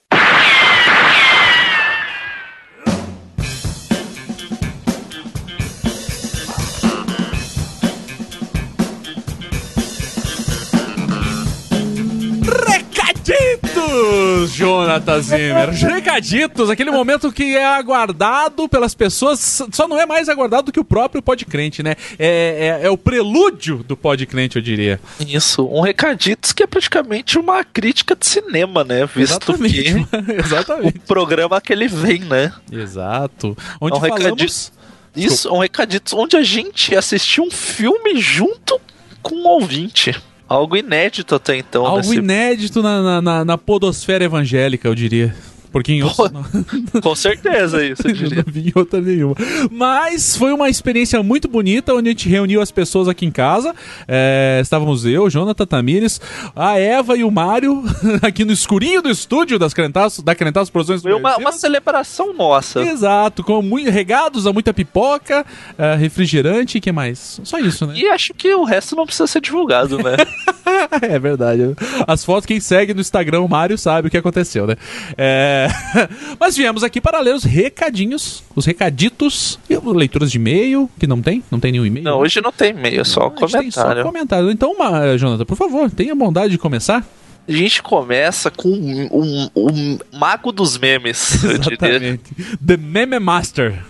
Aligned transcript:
Zimmer. 15.21 15.71
Recaditos, 15.71 16.71
aquele 16.71 16.91
momento 16.91 17.33
que 17.33 17.57
é 17.57 17.65
aguardado 17.65 18.69
pelas 18.69 18.95
pessoas, 18.95 19.63
só 19.73 19.89
não 19.89 19.99
é 19.99 20.07
mais 20.07 20.29
aguardado 20.29 20.65
do 20.67 20.73
que 20.73 20.81
o 20.81 20.85
próprio 20.85 21.23
Podcrente, 21.23 21.83
né? 21.83 21.95
É, 22.19 22.79
é, 22.83 22.87
é 22.87 22.91
o 22.91 22.97
prelúdio 22.97 23.85
do 23.87 23.97
Podcrente, 23.97 24.57
eu 24.57 24.63
diria. 24.63 25.01
Isso, 25.27 25.67
um 25.67 25.81
recaditos 25.81 26.53
que 26.53 26.63
é 26.63 26.67
praticamente 26.67 27.39
uma 27.39 27.65
crítica 27.65 28.17
de 28.17 28.27
cinema, 28.27 28.85
né? 28.85 29.07
Visto 29.07 29.53
Exatamente. 29.53 29.83
que 29.83 30.33
Exatamente. 30.45 30.99
o 30.99 31.01
programa 31.03 31.61
que 31.61 31.73
ele 31.73 31.89
vem, 31.89 32.21
né? 32.21 32.53
Exato. 32.71 33.57
Onde 33.81 33.95
É 33.95 33.99
um 33.99 34.01
falamos... 34.01 34.23
recadito. 34.25 34.79
Isso, 35.17 35.53
um 35.53 35.59
recaditos 35.59 36.13
onde 36.13 36.37
a 36.37 36.43
gente 36.43 36.95
assistiu 36.95 37.45
um 37.45 37.51
filme 37.51 38.21
junto 38.21 38.81
com 39.23 39.35
um 39.35 39.47
ouvinte. 39.49 40.15
Algo 40.49 40.77
inédito 40.77 41.35
até 41.35 41.57
então. 41.57 41.85
Algo 41.85 41.99
nesse- 41.99 42.17
inédito 42.17 42.83
na, 42.83 43.03
na, 43.03 43.21
na- 43.23 43.45
na 43.45 43.59
podosfera 43.59 44.25
evangélica, 44.25 44.89
eu 44.89 44.95
diria. 44.95 45.35
Porque 45.71 45.93
em 45.93 46.03
outros, 46.03 46.31
não, 46.33 47.01
Com 47.01 47.15
certeza, 47.15 47.85
isso, 47.85 48.03
eu 48.05 48.11
eu 48.11 48.17
diria. 48.17 48.45
não 48.45 48.53
vi 48.53 48.69
em 48.69 48.73
outra 48.75 49.01
nenhuma. 49.01 49.35
Mas 49.71 50.37
foi 50.37 50.53
uma 50.53 50.69
experiência 50.69 51.23
muito 51.23 51.49
bonita, 51.49 51.95
onde 51.95 52.09
a 52.09 52.13
gente 52.13 52.29
reuniu 52.29 52.61
as 52.61 52.71
pessoas 52.71 53.09
aqui 53.09 53.27
em 53.27 53.31
casa. 53.31 53.75
É, 54.07 54.61
estávamos 54.63 55.05
eu, 55.05 55.29
Jonathan 55.29 55.67
Tamires, 55.67 56.21
a 56.55 56.79
Eva 56.79 57.17
e 57.17 57.25
o 57.25 57.31
Mário, 57.31 57.83
aqui 58.23 58.45
no 58.45 58.53
escurinho 58.53 59.03
do 59.03 59.11
estúdio 59.11 59.59
das 59.59 59.75
Crentaços, 59.75 60.23
da 60.23 60.35
Crentaços 60.35 60.71
Produções 60.71 61.03
Foi 61.03 61.13
uma, 61.13 61.37
uma 61.37 61.53
celebração 61.53 62.33
nossa. 62.33 62.81
Exato, 62.83 63.43
com 63.43 63.61
muito, 63.63 63.91
regados 63.91 64.47
a 64.47 64.53
muita 64.53 64.73
pipoca, 64.73 65.45
é, 65.77 65.95
refrigerante 65.95 66.79
e 66.79 66.81
que 66.81 66.93
mais? 66.93 67.41
Só 67.45 67.59
isso, 67.59 67.87
né? 67.87 67.95
E 67.97 68.07
acho 68.09 68.33
que 68.35 68.55
o 68.55 68.65
resto 68.65 68.97
não 68.97 69.05
precisa 69.07 69.27
ser 69.27 69.41
divulgado, 69.41 69.99
né? 69.99 70.17
É 71.03 71.19
verdade. 71.19 71.75
As 72.07 72.25
fotos, 72.25 72.45
quem 72.47 72.61
segue 72.61 72.93
no 72.95 73.01
Instagram, 73.01 73.41
o 73.41 73.49
Mário, 73.49 73.77
sabe 73.79 74.09
o 74.09 74.11
que 74.11 74.17
aconteceu, 74.17 74.67
né? 74.67 74.77
É... 75.17 75.58
Mas 76.39 76.57
viemos 76.57 76.85
aqui 76.85 77.01
para 77.01 77.19
ler 77.21 77.35
os 77.35 77.45
recadinhos, 77.45 78.43
os 78.55 78.65
recaditos, 78.67 79.59
e 79.69 79.77
leituras 79.77 80.31
de 80.31 80.39
e-mail, 80.39 80.89
que 80.99 81.07
não 81.07 81.21
tem? 81.21 81.43
Não 81.51 81.59
tem 81.59 81.73
nenhum 81.73 81.87
e-mail? 81.87 82.05
Não, 82.05 82.19
hoje 82.21 82.41
não 82.41 82.53
tem 82.53 82.71
e-mail, 82.71 83.05
só 83.05 83.23
A 83.23 83.25
gente 83.29 83.39
tem 83.39 83.49
comentário. 83.49 84.03
Só 84.03 84.09
comentário. 84.09 84.51
Então, 84.51 84.77
Ma- 84.79 85.17
Jonathan, 85.17 85.45
por 85.45 85.57
favor, 85.57 85.91
tenha 85.91 86.15
bondade 86.15 86.51
de 86.53 86.59
começar. 86.59 87.05
A 87.49 87.53
gente 87.53 87.83
começa 87.83 88.51
com 88.51 88.69
um, 88.69 89.09
um- 89.11 89.49
um 89.57 89.99
mago 90.19 90.53
dos 90.53 90.77
memes. 90.77 91.43
Exatamente. 91.45 92.23
The 92.65 92.77
Meme 92.77 93.19
Master. 93.19 93.83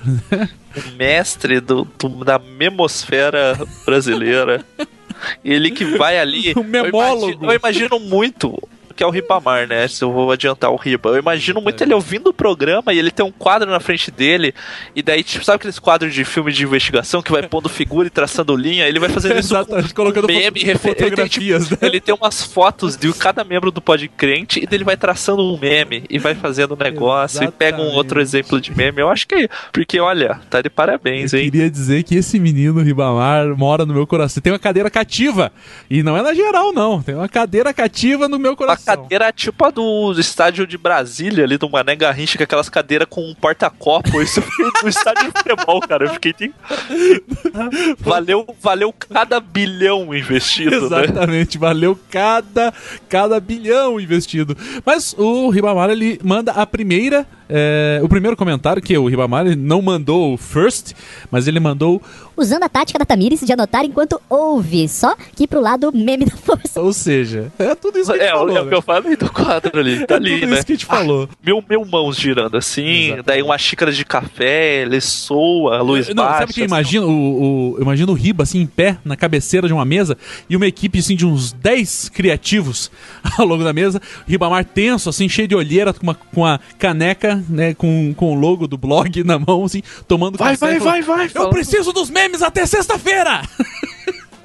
O 0.77 0.97
mestre 0.97 1.59
do, 1.61 1.85
do- 1.99 2.25
da 2.25 2.39
memosfera 2.39 3.59
brasileira. 3.85 4.65
Ele 5.45 5.73
que 5.73 5.85
vai 5.85 6.17
ali. 6.19 6.53
O 6.55 6.63
memólogo. 6.63 7.27
Eu 7.27 7.31
imagino, 7.31 7.51
eu 7.53 7.57
imagino 7.57 7.99
muito. 8.01 8.69
Que 8.99 9.05
é 9.05 9.07
o 9.07 9.11
Ribamar, 9.11 9.69
né? 9.69 9.87
Se 9.87 10.03
eu 10.03 10.11
vou 10.11 10.33
adiantar 10.33 10.73
o 10.73 10.77
Riba. 10.77 11.11
Eu 11.11 11.19
imagino 11.19 11.61
muito 11.61 11.81
ele 11.85 11.95
ouvindo 11.95 12.31
o 12.31 12.33
programa 12.33 12.93
e 12.93 12.99
ele 12.99 13.13
tem 13.13 13.25
um 13.25 13.31
quadro 13.31 13.71
na 13.71 13.79
frente 13.79 14.11
dele. 14.11 14.53
E 14.93 15.03
daí, 15.05 15.23
tipo, 15.23 15.45
sabe 15.45 15.55
aqueles 15.55 15.79
quadros 15.79 16.13
de 16.13 16.25
filme 16.25 16.51
de 16.51 16.65
investigação 16.65 17.23
que 17.23 17.31
vai 17.31 17.47
pondo 17.47 17.69
figura 17.69 18.09
e 18.09 18.11
traçando 18.11 18.57
linha? 18.57 18.89
Ele 18.89 18.99
vai 18.99 19.09
fazendo 19.09 19.39
isso 19.39 19.55
Exatamente, 19.55 19.95
colocando 19.95 20.27
meme, 20.27 20.43
foto- 20.61 20.67
refer- 20.67 20.89
ele 20.91 20.97
tem, 20.97 21.05
fotografias, 21.11 21.69
tipo, 21.69 21.85
né? 21.85 21.89
ele 21.89 22.01
tem 22.01 22.13
umas 22.13 22.43
fotos 22.43 22.97
de 22.97 23.13
cada 23.13 23.45
membro 23.45 23.71
do 23.71 23.81
Podcrente 23.81 24.59
e 24.59 24.67
daí 24.67 24.79
ele 24.79 24.85
vai 24.85 24.97
traçando 24.97 25.43
um 25.45 25.57
meme 25.57 26.03
e 26.11 26.19
vai 26.19 26.35
fazendo 26.35 26.75
um 26.75 26.77
negócio 26.77 27.45
e 27.45 27.51
pega 27.53 27.77
um 27.77 27.81
Exatamente. 27.83 27.97
outro 27.99 28.21
exemplo 28.21 28.61
de 28.61 28.77
meme. 28.77 29.01
Eu 29.01 29.09
acho 29.11 29.29
que. 29.29 29.49
Porque, 29.73 30.01
olha, 30.01 30.41
tá 30.51 30.61
de 30.61 30.69
parabéns, 30.69 31.33
Eu 31.33 31.39
hein? 31.39 31.45
queria 31.53 31.71
dizer 31.71 32.03
que 32.03 32.17
esse 32.17 32.41
menino 32.41 32.83
Ribamar 32.83 33.47
mora 33.57 33.87
no 33.87 33.95
meu 33.95 34.09
coração. 34.09 34.43
Tem 34.43 34.53
uma 34.53 34.59
cadeira 34.59 34.91
cativa. 34.91 35.53
E 35.89 36.03
não 36.03 36.17
é 36.17 36.23
na 36.23 36.35
geral, 36.35 36.73
não. 36.73 37.01
Tem 37.01 37.15
uma 37.15 37.29
cadeira 37.29 37.73
cativa 37.73 38.27
no 38.29 38.41
meu 38.41 38.57
coração. 38.57 38.88
Cadeira 38.97 39.33
tipo 39.33 39.65
a 39.65 39.71
do 39.71 40.13
estádio 40.19 40.67
de 40.67 40.77
Brasília, 40.79 41.45
ali 41.45 41.57
do 41.59 41.69
Mané 41.69 41.95
Garrincha, 41.97 42.37
com 42.39 42.45
aquelas 42.45 42.69
cadeiras 42.69 43.07
com 43.09 43.23
um 43.29 43.35
porta-copo. 43.35 44.21
Isso 44.23 44.41
foi 44.43 44.71
no 44.83 44.89
estádio 44.89 45.31
de 45.33 45.39
futebol, 45.39 45.81
cara. 45.81 46.07
Eu 46.07 46.15
fiquei. 46.15 46.33
tem- 46.33 46.53
Valeu, 47.99 48.47
valeu 48.61 48.93
cada 48.93 49.41
bilhão 49.41 50.15
investido, 50.15 50.89
né? 50.91 51.05
Exatamente, 51.05 51.59
valeu 51.59 51.99
cada, 52.11 52.73
cada 53.09 53.39
bilhão 53.41 54.01
investido. 54.01 54.57
Mas 54.85 55.15
o 55.19 55.49
Ribamar, 55.51 55.91
ele 55.91 56.19
manda 56.23 56.53
a 56.53 56.67
primeira, 56.67 57.27
é, 57.49 58.01
o 58.03 58.09
primeiro 58.09 58.37
comentário, 58.37 58.83
que 58.83 58.97
o 58.97 59.07
Ribamar 59.07 59.47
ele 59.47 59.57
não 59.57 59.81
mandou 59.83 60.35
o 60.35 60.37
first, 60.37 60.93
mas 61.31 61.47
ele 61.49 61.61
mandou, 61.61 62.01
Usando 62.37 62.63
a 62.63 62.69
tática 62.69 62.97
da 63.01 63.05
Tamires 63.05 63.41
de 63.41 63.53
anotar 63.53 63.85
enquanto 63.85 64.21
ouve, 64.31 64.89
só 64.89 65.17
que 65.35 65.45
pro 65.49 65.61
lado 65.61 65.91
meme 65.93 66.25
da 66.25 66.37
força. 66.37 66.81
ou 66.81 66.93
seja, 66.93 67.51
é 67.59 67.75
tudo 67.75 67.99
isso 67.99 68.13
que 68.13 68.19
a 68.21 68.23
gente 68.23 68.29
É, 68.29 68.33
falou, 68.33 68.57
é 68.57 68.61
o 68.61 68.65
né? 68.65 68.69
que 68.71 68.77
eu 68.77 68.83
falei 68.83 69.17
do 69.17 69.33
quadro 69.33 69.81
ali, 69.81 70.07
tá 70.07 70.15
É 70.15 70.17
ali, 70.19 70.41
tudo 70.41 70.51
né? 70.51 70.57
isso 70.57 70.67
que 70.67 70.73
a 70.73 70.75
gente 70.77 70.87
falou. 70.87 71.29
Mil, 71.45 71.65
mil 71.69 71.85
mãos 71.85 72.17
girando 72.17 72.57
assim, 72.57 72.87
Exatamente. 73.07 73.27
daí 73.27 73.43
uma 73.43 73.59
xícara 73.59 73.91
de 73.91 74.05
café, 74.05 74.83
ele 74.83 75.01
soa, 75.01 75.79
a 75.79 75.83
luz 75.83 76.09
Não, 76.11 76.23
baixa. 76.23 76.39
sabe 76.39 76.51
o 76.53 76.55
que 76.55 76.61
eu 76.61 76.65
imagino? 76.67 77.09
O, 77.09 77.13
o, 77.73 77.77
eu 77.79 77.83
imagino 77.83 78.13
o 78.13 78.15
Riba 78.15 78.45
assim 78.45 78.61
em 78.61 78.67
pé 78.67 78.99
na 79.05 79.17
cabeceira 79.17 79.67
de 79.67 79.73
uma 79.75 79.85
mesa 79.85 80.17
e 80.49 80.55
uma 80.57 80.67
equipe 80.67 81.01
assim 81.01 81.17
de 81.17 81.27
uns 81.27 81.53
10 81.53 82.09
criativos 82.11 82.89
ao 83.37 83.45
longo 83.45 83.65
da 83.65 83.73
mesa. 83.73 84.01
Ribamar 84.29 84.65
tenso, 84.65 85.09
assim, 85.11 85.29
cheio 85.29 85.49
de 85.49 85.57
olheira, 85.57 85.93
com 85.93 86.05
uma, 86.05 86.15
com 86.15 86.47
a 86.47 86.61
caneca, 86.79 87.38
né, 87.49 87.75
com, 87.75 88.13
com 88.15 88.33
o 88.33 88.35
logo 88.39 88.67
do 88.67 88.77
blog 88.79 89.23
na 89.25 89.39
mão, 89.39 89.65
assim, 89.65 89.83
tomando 90.07 90.37
Vai, 90.39 90.57
café 90.57 90.79
vai, 90.79 90.81
falando, 90.81 91.05
vai, 91.05 91.17
vai. 91.19 91.27
Eu 91.27 91.31
falando- 91.31 91.51
preciso 91.51 91.93
dos 91.93 92.11
memes 92.11 92.43
até 92.43 92.65
sexta-feira! 92.67 93.43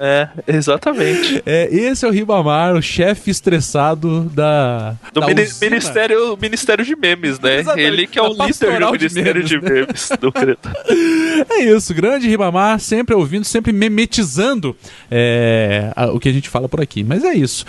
É, 0.00 0.28
exatamente. 0.48 1.40
É, 1.46 1.68
esse 1.72 2.04
é 2.04 2.08
o 2.08 2.10
Ribamar, 2.10 2.74
o 2.74 2.82
chefe 2.82 3.30
estressado 3.30 4.22
da. 4.34 4.96
Do 5.12 5.20
da 5.20 5.26
mini- 5.28 5.42
usina. 5.44 5.70
ministério, 5.70 6.36
ministério 6.40 6.84
de 6.84 6.96
Memes, 6.96 7.38
né? 7.38 7.60
Exatamente. 7.60 7.86
Ele 7.86 8.06
que 8.08 8.18
é 8.18 8.22
Da 8.22 8.28
o 8.28 8.32
líder 8.32 8.42
do 8.44 8.48
pastoral 8.48 8.92
de 8.96 8.98
Ministério 9.04 9.34
memes, 9.34 9.48
de 9.48 9.60
né? 9.60 9.70
Memes 9.70 10.08
do 10.20 10.32
Creta. 10.32 10.72
É 11.50 11.64
isso, 11.64 11.92
grande 11.94 12.28
Ribamar, 12.28 12.78
sempre 12.80 13.14
ouvindo, 13.14 13.44
sempre 13.44 13.72
memetizando 13.72 14.76
é, 15.10 15.92
a- 15.94 16.06
o 16.06 16.18
que 16.18 16.28
a 16.28 16.32
gente 16.32 16.48
fala 16.48 16.68
por 16.68 16.80
aqui. 16.80 17.04
Mas 17.04 17.22
é 17.24 17.32
isso. 17.34 17.64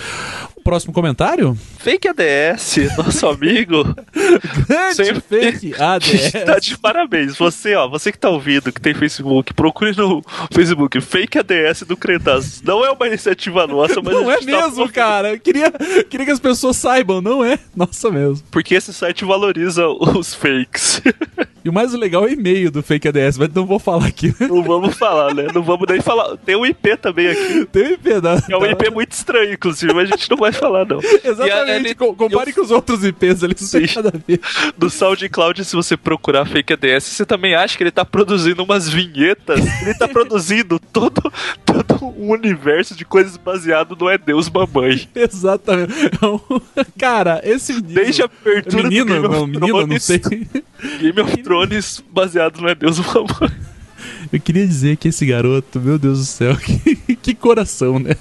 O 0.65 0.71
próximo 0.75 0.91
comentário? 0.91 1.55
Fake 1.77 2.07
ADS, 2.07 2.97
nosso 2.97 3.27
amigo. 3.29 3.83
Grande 4.67 4.95
Sempre- 4.95 5.21
fake 5.21 5.75
ADS. 5.79 6.31
tá 6.43 6.57
de 6.57 6.75
parabéns. 6.75 7.37
Você, 7.37 7.75
ó, 7.75 7.87
você 7.87 8.11
que 8.11 8.17
tá 8.17 8.31
ouvindo, 8.31 8.71
que 8.73 8.81
tem 8.81 8.95
Facebook, 8.95 9.53
procure 9.53 9.95
no 9.95 10.23
Facebook 10.51 10.99
Fake 11.01 11.37
ADS 11.37 11.83
do 11.83 11.95
Cretas. 11.95 12.63
Não 12.63 12.83
é 12.83 12.89
uma 12.89 13.05
iniciativa 13.05 13.67
nossa, 13.67 14.01
mas 14.01 14.15
Não 14.15 14.31
é 14.31 14.37
tá 14.39 14.43
mesmo, 14.43 14.91
cara. 14.91 15.33
Eu 15.33 15.39
queria, 15.39 15.71
queria 16.09 16.25
que 16.25 16.31
as 16.31 16.39
pessoas 16.39 16.77
saibam, 16.77 17.21
não 17.21 17.45
é? 17.45 17.59
Nossa 17.75 18.09
mesmo. 18.09 18.43
Porque 18.49 18.73
esse 18.73 18.91
site 18.91 19.23
valoriza 19.23 19.87
os 19.87 20.33
fakes. 20.33 20.99
E 21.65 21.69
o 21.69 21.73
mais 21.73 21.91
legal 21.93 22.21
é 22.25 22.27
o 22.27 22.29
e-mail 22.31 22.69
do 22.69 22.83
Fake 22.83 23.07
ADS, 23.07 23.39
mas 23.39 23.49
não 23.51 23.65
vou 23.65 23.79
falar 23.79 24.05
aqui. 24.05 24.31
Não 24.39 24.61
vamos 24.61 24.95
falar, 24.95 25.33
né? 25.33 25.47
Não 25.51 25.63
vamos 25.63 25.87
nem 25.89 25.99
falar. 25.99 26.37
Tem 26.37 26.55
um 26.55 26.63
IP 26.63 26.95
também 26.97 27.25
aqui. 27.27 27.65
Tem 27.65 27.87
um 27.87 27.91
IP 27.93 28.21
da. 28.21 28.35
É 28.47 28.55
um 28.55 28.63
IP 28.67 28.91
muito 28.91 29.13
estranho, 29.13 29.51
inclusive, 29.51 29.91
mas 29.91 30.11
a 30.11 30.15
gente 30.15 30.29
não 30.29 30.37
vai 30.37 30.51
falar, 30.55 30.85
não. 30.85 30.99
A- 31.25 31.27
Exatamente. 31.27 31.69
ele- 31.87 31.95
Co- 31.95 32.13
Compare 32.15 32.49
eu- 32.51 32.55
com 32.55 32.61
os 32.61 32.71
outros 32.71 33.03
IPs 33.03 33.43
ali, 33.43 33.55
não 33.59 33.67
tem 33.69 33.95
nada 33.95 34.13
a 34.13 34.17
ver. 34.27 34.39
do 34.77 34.89
SoundCloud, 34.89 35.63
se 35.65 35.75
você 35.75 35.95
procurar 35.97 36.45
Fake 36.45 36.73
ADS, 36.73 37.03
você 37.05 37.25
também 37.25 37.55
acha 37.55 37.77
que 37.77 37.83
ele 37.83 37.91
tá 37.91 38.03
produzindo 38.05 38.63
umas 38.63 38.89
vinhetas. 38.89 39.59
Ele 39.81 39.93
tá 39.93 40.07
produzindo 40.07 40.79
todo, 40.79 41.21
todo 41.65 42.05
um 42.17 42.31
universo 42.31 42.95
de 42.95 43.05
coisas 43.05 43.37
baseado 43.37 43.95
no 43.95 44.09
É 44.09 44.17
Deus 44.17 44.49
Mamãe. 44.49 45.07
Exatamente. 45.15 45.93
É 46.75 46.85
Cara, 46.97 47.41
esse 47.43 47.73
menino. 47.73 47.93
Desde 47.93 48.21
a 48.21 48.25
abertura 48.25 48.83
menino, 48.83 49.05
do 49.05 49.11
Game 49.11 49.27
não, 49.27 49.43
of 49.43 49.45
menino, 49.51 49.67
não 49.67 49.67
Thrones, 49.85 50.03
sei. 50.03 50.19
Game 50.99 51.21
of 51.21 51.37
Thrones 51.43 52.03
baseado 52.11 52.61
no 52.61 52.69
É 52.69 52.75
Deus 52.75 52.99
Mamãe. 52.99 53.51
Eu 54.31 54.39
queria 54.39 54.65
dizer 54.67 54.97
que 54.97 55.07
esse 55.09 55.25
garoto, 55.25 55.79
meu 55.79 55.97
Deus 55.97 56.19
do 56.19 56.25
céu, 56.25 56.55
que, 56.57 57.15
que 57.15 57.33
coração, 57.35 57.99
né? 57.99 58.15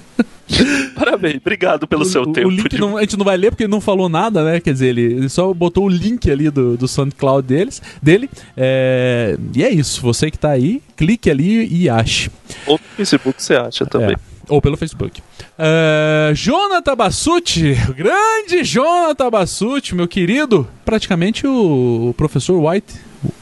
Parabéns, 0.95 1.37
obrigado 1.37 1.87
pelo 1.87 2.03
o, 2.03 2.05
seu 2.05 2.21
o, 2.21 2.31
tempo. 2.31 2.47
O 2.47 2.51
link 2.51 2.69
de- 2.69 2.77
não- 2.79 2.97
a 2.97 3.01
gente 3.01 3.17
não 3.17 3.25
vai 3.25 3.35
ler 3.35 3.49
porque 3.51 3.63
ele 3.63 3.71
não 3.71 3.81
falou 3.81 4.07
nada, 4.07 4.43
né? 4.43 4.59
Quer 4.59 4.73
dizer, 4.73 4.87
ele, 4.87 5.01
ele 5.01 5.29
só 5.29 5.51
botou 5.53 5.85
o 5.85 5.89
link 5.89 6.29
ali 6.29 6.49
do, 6.49 6.77
do 6.77 6.87
SoundCloud 6.87 7.47
deles, 7.47 7.81
dele. 8.01 8.29
É, 8.55 9.37
e 9.55 9.63
é 9.63 9.69
isso. 9.71 10.01
Você 10.01 10.29
que 10.29 10.37
tá 10.37 10.51
aí, 10.51 10.81
clique 10.95 11.29
ali 11.29 11.65
e 11.67 11.89
ache. 11.89 12.29
Ou 12.67 12.75
no 12.75 12.95
Facebook 12.95 13.41
você 13.41 13.55
acha 13.55 13.85
também. 13.85 14.11
É, 14.15 14.34
ou 14.49 14.61
pelo 14.61 14.77
Facebook. 14.77 15.21
É, 15.57 16.31
Jonathan 16.35 16.95
Bassucci, 16.95 17.75
o 17.89 17.93
grande 17.93 18.63
Jonathan 18.63 19.29
Bassucci, 19.29 19.95
meu 19.95 20.07
querido. 20.07 20.67
Praticamente 20.83 21.47
o, 21.47 22.13
professor 22.17 22.57
White. 22.59 22.93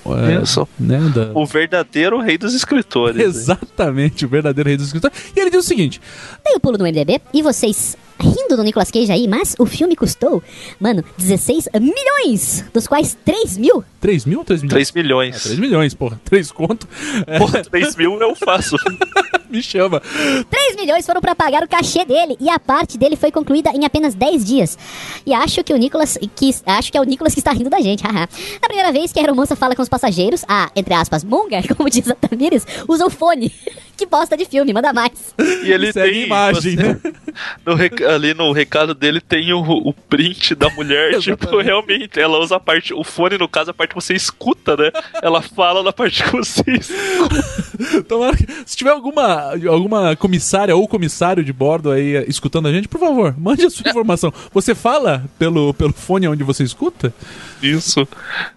o- 0.05 0.15
é, 0.15 0.41
Isso. 0.41 0.67
né, 0.79 0.99
da- 1.13 1.31
O 1.33 1.45
verdadeiro 1.45 2.19
rei 2.19 2.37
dos 2.37 2.53
escritores. 2.53 3.17
né? 3.17 3.23
Exatamente, 3.23 4.25
o 4.25 4.29
verdadeiro 4.29 4.69
rei 4.69 4.77
dos 4.77 4.87
escritores. 4.87 5.17
E 5.35 5.39
ele 5.39 5.49
diz 5.49 5.65
o 5.65 5.67
seguinte: 5.67 5.99
Dei 6.45 6.55
o 6.55 6.59
pulo 6.59 6.77
no 6.77 6.85
MDB 6.85 7.19
e 7.33 7.41
vocês 7.41 7.97
rindo 8.23 8.55
do 8.57 8.63
Nicolas 8.63 8.89
Cage 8.89 9.11
aí, 9.11 9.27
mas 9.27 9.55
o 9.59 9.65
filme 9.65 9.95
custou, 9.95 10.41
mano, 10.79 11.03
16 11.17 11.69
milhões, 11.79 12.63
dos 12.73 12.87
quais 12.87 13.17
3 13.25 13.57
mil 13.57 13.83
3 13.99 14.25
mil 14.25 14.39
ou 14.39 14.45
3 14.45 14.61
milhões? 14.63 14.89
3 14.89 14.89
Ah, 14.89 14.93
milhões. 15.01 15.43
3 15.43 15.59
milhões, 15.59 15.93
porra. 15.93 16.19
3 16.25 16.51
conto. 16.51 16.85
É, 17.25 17.37
Porra, 17.39 17.63
3 17.63 17.95
mil 17.95 18.19
eu 18.19 18.35
faço. 18.35 18.75
me 19.49 19.63
chama. 19.63 20.01
3 20.49 20.75
milhões 20.75 21.05
foram 21.05 21.21
pra 21.21 21.33
pagar 21.33 21.63
o 21.63 21.67
cachê 21.69 22.03
dele 22.03 22.35
e 22.37 22.49
a 22.49 22.59
parte 22.59 22.97
dele 22.97 23.15
foi 23.15 23.31
concluída 23.31 23.69
em 23.69 23.85
apenas 23.85 24.13
10 24.13 24.43
dias. 24.43 24.77
E 25.25 25.33
acho 25.33 25.63
que 25.63 25.73
o 25.73 25.77
Nicolas 25.77 26.17
que 26.35 26.51
acho 26.65 26.91
que 26.91 26.97
é 26.97 27.01
o 27.01 27.05
Nicolas 27.05 27.33
que 27.33 27.39
está 27.39 27.53
rindo 27.53 27.69
da 27.69 27.79
gente. 27.79 28.03
haha. 28.05 28.27
Na 28.61 28.67
primeira 28.67 28.91
vez 28.91 29.13
que 29.13 29.19
a 29.19 29.21
aeromoça 29.21 29.55
fala 29.55 29.73
com 29.73 29.81
os 29.81 29.87
passageiros, 29.87 30.43
a 30.49 30.69
entre 30.75 30.93
aspas 30.93 31.23
Monga, 31.23 31.61
como 31.77 31.89
diz 31.89 32.09
a 32.09 32.15
Tamires, 32.15 32.67
usa 32.89 33.05
o 33.05 33.09
fone. 33.09 33.53
Que 33.95 34.05
bosta 34.05 34.35
de 34.35 34.45
filme, 34.45 34.73
manda 34.73 34.91
mais. 34.93 35.33
E 35.63 35.71
ele 35.71 35.91
Segue 35.93 36.11
tem 36.13 36.23
imagem, 36.25 36.75
você- 36.75 36.83
né? 36.93 36.99
no 37.65 37.75
rec- 37.75 38.01
ali 38.01 38.33
no 38.33 38.51
recado 38.51 38.93
dele 38.93 39.21
tem 39.21 39.53
o, 39.53 39.61
o 39.61 39.93
print 39.93 40.55
da 40.55 40.69
mulher, 40.71 41.17
tipo, 41.21 41.57
realmente, 41.59 42.19
ela 42.19 42.39
usa 42.39 42.55
a 42.55 42.59
parte, 42.59 42.93
o 42.93 43.03
fone 43.03 43.37
no 43.37 43.47
caso, 43.47 43.71
a 43.71 43.73
parte 43.73 43.89
que 43.89 43.95
você 43.95 44.13
escuta, 44.13 44.75
né? 44.75 44.91
Ela 45.21 45.41
fala 45.41 45.81
na 45.83 45.93
parte 45.93 46.23
que 46.23 46.31
você 46.31 46.63
escuta. 46.79 47.62
Tomara 48.07 48.35
que, 48.35 48.45
se 48.65 48.75
tiver 48.77 48.91
alguma, 48.91 49.51
alguma 49.67 50.15
comissária 50.15 50.75
ou 50.75 50.87
comissário 50.87 51.43
de 51.43 51.53
bordo 51.53 51.91
aí 51.91 52.15
eh, 52.15 52.25
escutando 52.27 52.67
a 52.67 52.71
gente, 52.71 52.87
por 52.87 52.99
favor, 52.99 53.35
mande 53.39 53.65
a 53.65 53.69
sua 53.69 53.89
informação. 53.89 54.33
Você 54.53 54.75
fala 54.75 55.23
pelo, 55.39 55.73
pelo 55.73 55.93
fone 55.93 56.27
onde 56.27 56.43
você 56.43 56.63
escuta? 56.63 57.13
Isso. 57.61 58.07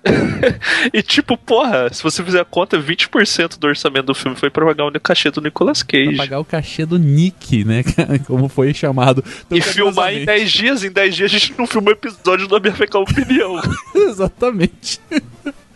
e 0.93 1.03
tipo, 1.03 1.37
porra, 1.37 1.93
se 1.93 2.03
você 2.03 2.23
fizer 2.25 2.41
a 2.41 2.45
conta, 2.45 2.79
20% 2.79 3.59
do 3.59 3.67
orçamento 3.67 4.07
do 4.07 4.15
filme 4.15 4.37
foi 4.37 4.51
pra 4.51 4.67
pagar 4.67 4.87
o 4.87 5.01
cachê 5.01 5.31
do 5.31 5.41
Nicolas 5.41 5.83
Pra 5.83 5.99
Cage. 5.99 6.17
pagar 6.17 6.41
o 6.41 6.45
cachê 6.45 6.85
do 6.85 6.99
Nick, 6.99 7.65
né? 7.65 7.83
Como 8.27 8.49
foi 8.49 8.75
chamado. 8.75 9.23
tão 9.49 9.57
E 9.57 9.61
filmar 9.61 10.13
em 10.13 10.25
carinhosamente. 10.25 10.27
10 10.27 10.51
dias, 10.53 10.85
em 10.85 10.91
10 10.91 11.15
dias 11.15 11.31
a 11.33 11.39
gente 11.39 11.55
não 11.59 11.67
filma 11.67 11.89
o 11.91 11.93
episódio 11.93 12.49
da 12.49 12.59
minha 12.59 12.75
fecal 12.75 13.03
opinião. 13.03 13.61
Exatamente. 13.95 15.01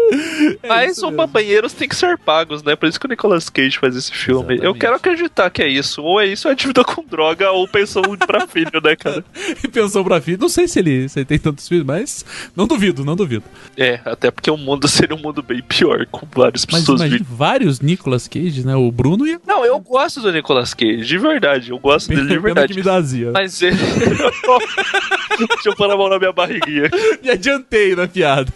É 0.62 0.68
Mas 0.68 0.98
os 0.98 1.10
mesmo. 1.10 1.26
banheiros 1.26 1.72
têm 1.72 1.88
que 1.88 1.96
ser 1.96 2.16
pagos, 2.16 2.62
né? 2.62 2.76
Por 2.76 2.88
isso 2.88 2.98
que 3.00 3.06
o 3.06 3.08
Nicolas 3.08 3.48
Cage 3.50 3.76
faz 3.78 3.96
esse 3.96 4.12
filme. 4.12 4.50
Eu 4.54 4.54
Exatamente. 4.54 4.78
quero 4.78 4.94
acreditar 4.94 5.50
que 5.50 5.60
é 5.62 5.68
isso. 5.68 6.00
Ou 6.00 6.20
é 6.20 6.26
isso, 6.26 6.46
ou 6.46 6.52
é 6.52 6.54
dívida 6.54 6.84
com 6.84 7.02
droga, 7.04 7.50
ou 7.50 7.66
pensão 7.66 8.02
pra 8.24 8.46
filho, 8.46 8.80
né, 8.82 8.94
cara? 8.94 9.24
E 9.64 9.68
pensou 9.68 10.04
pra 10.04 10.20
filho. 10.20 10.38
Não 10.40 10.48
sei 10.48 10.68
se 10.68 10.78
ele, 10.78 11.08
se 11.08 11.18
ele 11.18 11.26
tem 11.26 11.38
tantos 11.38 11.66
filhos, 11.66 11.84
mas 11.84 12.24
não 12.54 12.66
duvido, 12.68 13.04
não 13.04 13.16
duvido. 13.16 13.42
É, 13.76 14.00
até 14.04 14.30
porque 14.30 14.48
o 14.50 14.56
mundo 14.56 14.86
seria 14.88 15.16
um 15.16 15.20
mundo 15.20 15.42
bem 15.42 15.60
pior, 15.60 16.06
com 16.06 16.26
várias 16.32 16.64
Mas 16.70 16.80
pessoas 16.82 17.02
vivendo. 17.02 17.24
vários 17.28 17.80
Nicolas 17.80 18.28
Cage, 18.28 18.64
né? 18.64 18.76
O 18.76 18.92
Bruno 18.92 19.26
ia. 19.26 19.40
Não, 19.44 19.64
eu 19.64 19.78
gosto 19.80 20.20
do 20.20 20.30
Nicolas 20.30 20.72
Cage, 20.72 21.04
de 21.04 21.18
verdade. 21.18 21.70
Eu 21.70 21.78
gosto 21.80 22.08
dele 22.08 22.28
de 22.28 22.38
verdade. 22.38 22.72
que 22.72 22.78
me 22.78 22.84
dá 22.84 22.94
azia. 22.94 23.32
Mas 23.32 23.60
ele. 23.60 23.76
Deixa 23.76 25.68
eu 25.68 25.74
pôr 25.76 25.90
a 25.90 25.96
mão 25.96 26.08
na 26.08 26.18
minha 26.18 26.32
barriguinha. 26.32 26.88
Me 27.22 27.30
adiantei 27.30 27.96
na 27.96 28.06
piada. 28.06 28.52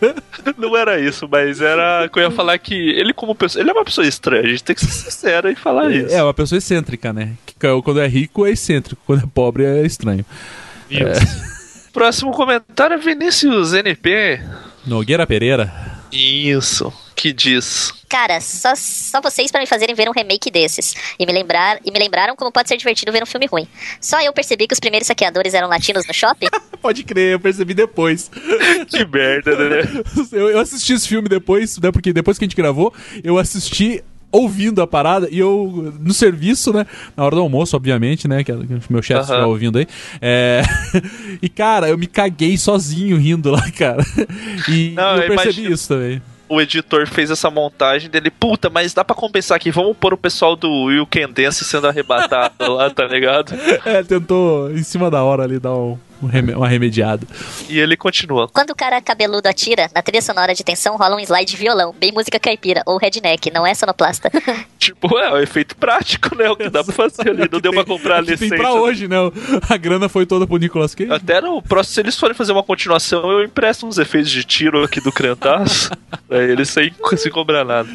Não 0.61 0.77
era 0.77 1.01
isso, 1.01 1.29
mas 1.31 1.61
era 1.61 2.09
que 2.09 2.19
eu 2.19 2.23
ia 2.23 2.31
falar 2.31 2.59
que 2.59 2.75
ele, 2.75 3.13
como 3.13 3.35
pessoa. 3.35 3.63
Ele 3.63 3.71
é 3.71 3.73
uma 3.73 3.85
pessoa 3.85 4.07
estranha, 4.07 4.43
a 4.43 4.49
gente 4.49 4.63
tem 4.63 4.77
que 4.77 4.85
ser 4.85 5.11
sincero 5.11 5.51
e 5.51 5.57
falar 5.57 5.91
isso. 5.91 6.15
É, 6.15 6.23
uma 6.23 6.35
pessoa 6.35 6.59
excêntrica, 6.59 7.13
né? 7.13 7.33
Que 7.47 7.55
Quando 7.83 8.01
é 8.01 8.07
rico 8.07 8.47
é 8.47 8.51
excêntrico, 8.51 9.01
quando 9.07 9.25
é 9.25 9.27
pobre 9.33 9.65
é 9.65 9.85
estranho. 9.85 10.25
Isso. 10.91 11.51
Próximo 11.93 12.31
comentário 12.31 12.95
é 12.95 12.99
Vinícius 12.99 13.73
NP. 13.73 14.41
Nogueira 14.87 15.27
Pereira. 15.27 15.73
Isso. 16.13 16.93
Que 17.21 17.35
diz. 17.35 17.93
Cara, 18.09 18.41
só, 18.41 18.73
só 18.75 19.21
vocês 19.21 19.51
pra 19.53 19.61
me 19.61 19.67
fazerem 19.67 19.95
ver 19.95 20.09
um 20.09 20.13
remake 20.13 20.51
desses. 20.51 20.95
E 21.19 21.27
me, 21.27 21.33
lembrar, 21.35 21.79
e 21.85 21.91
me 21.93 21.99
lembraram 21.99 22.35
como 22.35 22.51
pode 22.51 22.67
ser 22.67 22.79
divertido 22.79 23.13
ver 23.13 23.23
um 23.23 23.27
filme 23.27 23.45
ruim. 23.45 23.69
Só 24.01 24.23
eu 24.23 24.33
percebi 24.33 24.67
que 24.67 24.73
os 24.73 24.81
primeiros 24.81 25.07
saqueadores 25.07 25.53
eram 25.53 25.69
latinos 25.69 26.07
no 26.07 26.15
shopping? 26.15 26.47
Pode 26.81 27.05
crer, 27.05 27.33
eu 27.35 27.39
percebi 27.41 27.75
depois. 27.75 28.31
Que 28.89 29.05
merda, 29.05 29.55
né? 29.55 30.03
Eu, 30.33 30.49
eu 30.49 30.59
assisti 30.61 30.95
esse 30.95 31.07
filme 31.07 31.29
depois, 31.29 31.77
né? 31.79 31.93
Porque 31.93 32.11
depois 32.11 32.39
que 32.39 32.45
a 32.45 32.49
gente 32.49 32.57
gravou, 32.57 32.93
eu 33.23 33.37
assisti 33.37 34.03
ouvindo 34.33 34.81
a 34.81 34.87
parada 34.87 35.29
e 35.31 35.39
eu 35.39 35.93
no 36.01 36.15
serviço, 36.15 36.73
né? 36.73 36.87
Na 37.15 37.25
hora 37.25 37.37
do 37.37 37.43
almoço, 37.43 37.77
obviamente, 37.77 38.27
né? 38.27 38.43
Que 38.43 38.53
que 38.53 38.81
meu 38.93 39.03
chefe 39.03 39.21
estiver 39.21 39.45
ouvindo 39.45 39.79
aí. 39.79 39.87
É... 40.23 40.63
e, 41.43 41.49
cara, 41.51 41.89
eu 41.91 41.99
me 41.99 42.07
caguei 42.07 42.57
sozinho 42.57 43.19
rindo 43.19 43.51
lá, 43.51 43.71
cara. 43.73 44.03
E 44.69 44.93
Não, 44.97 45.17
eu 45.17 45.23
eu 45.23 45.29
percebi 45.29 45.43
imagino- 45.61 45.75
isso 45.75 45.89
também. 45.89 46.23
O 46.51 46.61
editor 46.61 47.07
fez 47.07 47.31
essa 47.31 47.49
montagem 47.49 48.11
dele. 48.11 48.29
Puta, 48.29 48.69
mas 48.69 48.93
dá 48.93 49.05
pra 49.05 49.15
compensar 49.15 49.57
aqui. 49.57 49.71
Vamos 49.71 49.97
pôr 49.97 50.13
o 50.13 50.19
pessoal 50.19 50.57
do 50.57 50.69
Will 50.87 51.07
Can 51.07 51.31
Dance 51.31 51.65
sendo 51.65 51.87
arrebatado 51.87 52.75
lá, 52.75 52.91
tá 52.91 53.05
ligado? 53.05 53.55
É, 53.87 54.03
tentou 54.03 54.71
em 54.73 54.83
cima 54.83 55.11
da 55.11 55.23
hora 55.23 55.45
ali 55.45 55.59
dar 55.61 55.75
um, 55.75 55.97
uma 56.21 56.69
remediada. 56.69 57.27
E 57.69 57.79
ele 57.79 57.97
continua. 57.97 58.49
Quando 58.49 58.71
o 58.71 58.75
cara 58.75 59.01
cabeludo 59.01 59.49
atira, 59.49 59.89
na 59.95 60.03
trilha 60.03 60.23
sonora 60.23 60.55
de 60.55 60.63
tensão 60.63 60.97
rola 60.97 61.17
um 61.17 61.21
slide 61.21 61.51
de 61.51 61.57
violão, 61.57 61.95
bem 61.99 62.13
música 62.13 62.39
caipira, 62.39 62.83
ou 62.87 62.99
redneck, 62.99 63.51
não 63.51 63.67
é 63.67 63.75
sonoplasta. 63.75 64.31
Tipo, 64.81 65.19
é, 65.19 65.31
o 65.31 65.37
efeito 65.37 65.77
prático, 65.77 66.35
né? 66.35 66.49
O 66.49 66.57
que 66.57 66.71
dá 66.71 66.83
pra 66.83 66.93
fazer 66.93 67.29
ali. 67.29 67.47
Não 67.53 67.61
deu 67.61 67.71
pra 67.71 67.85
comprar 67.85 68.17
a 68.17 68.19
É 68.19 68.23
licença. 68.23 68.49
Tem 68.49 68.59
pra 68.59 68.73
hoje, 68.73 69.07
né? 69.07 69.17
A 69.69 69.77
grana 69.77 70.09
foi 70.09 70.25
toda 70.25 70.47
pro 70.47 70.57
Nicolas 70.57 70.95
Cage. 70.95 71.13
Até 71.13 71.39
no 71.41 71.61
próximo, 71.61 71.95
se 71.95 72.01
eles 72.01 72.19
forem 72.19 72.35
fazer 72.35 72.53
uma 72.53 72.63
continuação, 72.63 73.31
eu 73.31 73.45
empresto 73.45 73.87
uns 73.87 73.99
efeitos 73.99 74.31
de 74.31 74.43
tiro 74.43 74.83
aqui 74.83 74.99
do 75.01 75.13
Crentaço. 75.13 75.91
aí 76.31 76.49
eles 76.51 76.71
sem, 76.71 76.93
sem 77.19 77.31
cobrar 77.31 77.63
nada. 77.65 77.89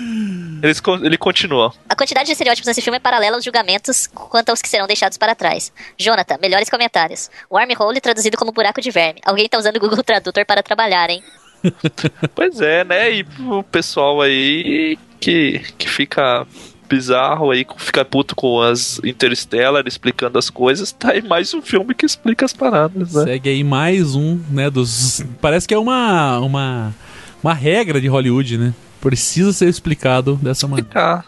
Eles, 0.61 0.81
ele 1.03 1.17
continua. 1.17 1.73
A 1.89 1.95
quantidade 1.95 2.25
de 2.27 2.31
estereótipos 2.31 2.67
nesse 2.67 2.81
filme 2.81 2.97
é 2.97 2.99
paralela 2.99 3.35
aos 3.35 3.43
julgamentos 3.43 4.07
quanto 4.07 4.49
aos 4.49 4.61
que 4.61 4.69
serão 4.69 4.87
deixados 4.87 5.17
para 5.17 5.35
trás. 5.35 5.71
Jonathan, 5.97 6.37
melhores 6.41 6.69
comentários. 6.69 7.29
Wormhole 7.51 8.01
traduzido 8.01 8.37
como 8.37 8.51
buraco 8.51 8.81
de 8.81 8.91
verme. 8.91 9.21
Alguém 9.25 9.49
tá 9.49 9.57
usando 9.57 9.77
o 9.77 9.79
Google 9.79 10.03
Tradutor 10.03 10.45
para 10.45 10.63
trabalhar, 10.63 11.09
hein? 11.09 11.23
Pois 12.35 12.61
é, 12.61 12.83
né? 12.83 13.11
E 13.11 13.25
o 13.39 13.63
pessoal 13.63 14.21
aí 14.21 14.97
que, 15.19 15.61
que 15.77 15.89
fica 15.89 16.45
bizarro 16.87 17.51
aí, 17.51 17.65
fica 17.77 18.05
puto 18.05 18.35
com 18.35 18.61
as 18.61 18.99
Interstellar 19.03 19.83
explicando 19.87 20.37
as 20.37 20.49
coisas, 20.49 20.91
tá 20.91 21.11
aí 21.11 21.21
mais 21.21 21.53
um 21.53 21.61
filme 21.61 21.93
que 21.95 22.05
explica 22.05 22.45
as 22.45 22.53
paradas, 22.53 23.13
né? 23.13 23.23
Segue 23.23 23.49
aí 23.49 23.63
mais 23.63 24.15
um, 24.15 24.39
né, 24.51 24.69
dos... 24.69 25.23
Parece 25.41 25.67
que 25.67 25.73
é 25.73 25.79
uma, 25.79 26.39
uma, 26.39 26.93
uma 27.41 27.53
regra 27.53 27.99
de 27.99 28.07
Hollywood, 28.07 28.57
né? 28.57 28.73
Precisa 29.09 29.53
ser 29.53 29.69
explicado 29.69 30.35
dessa 30.41 30.67
maneira. 30.67 30.89
Ah. 30.95 31.23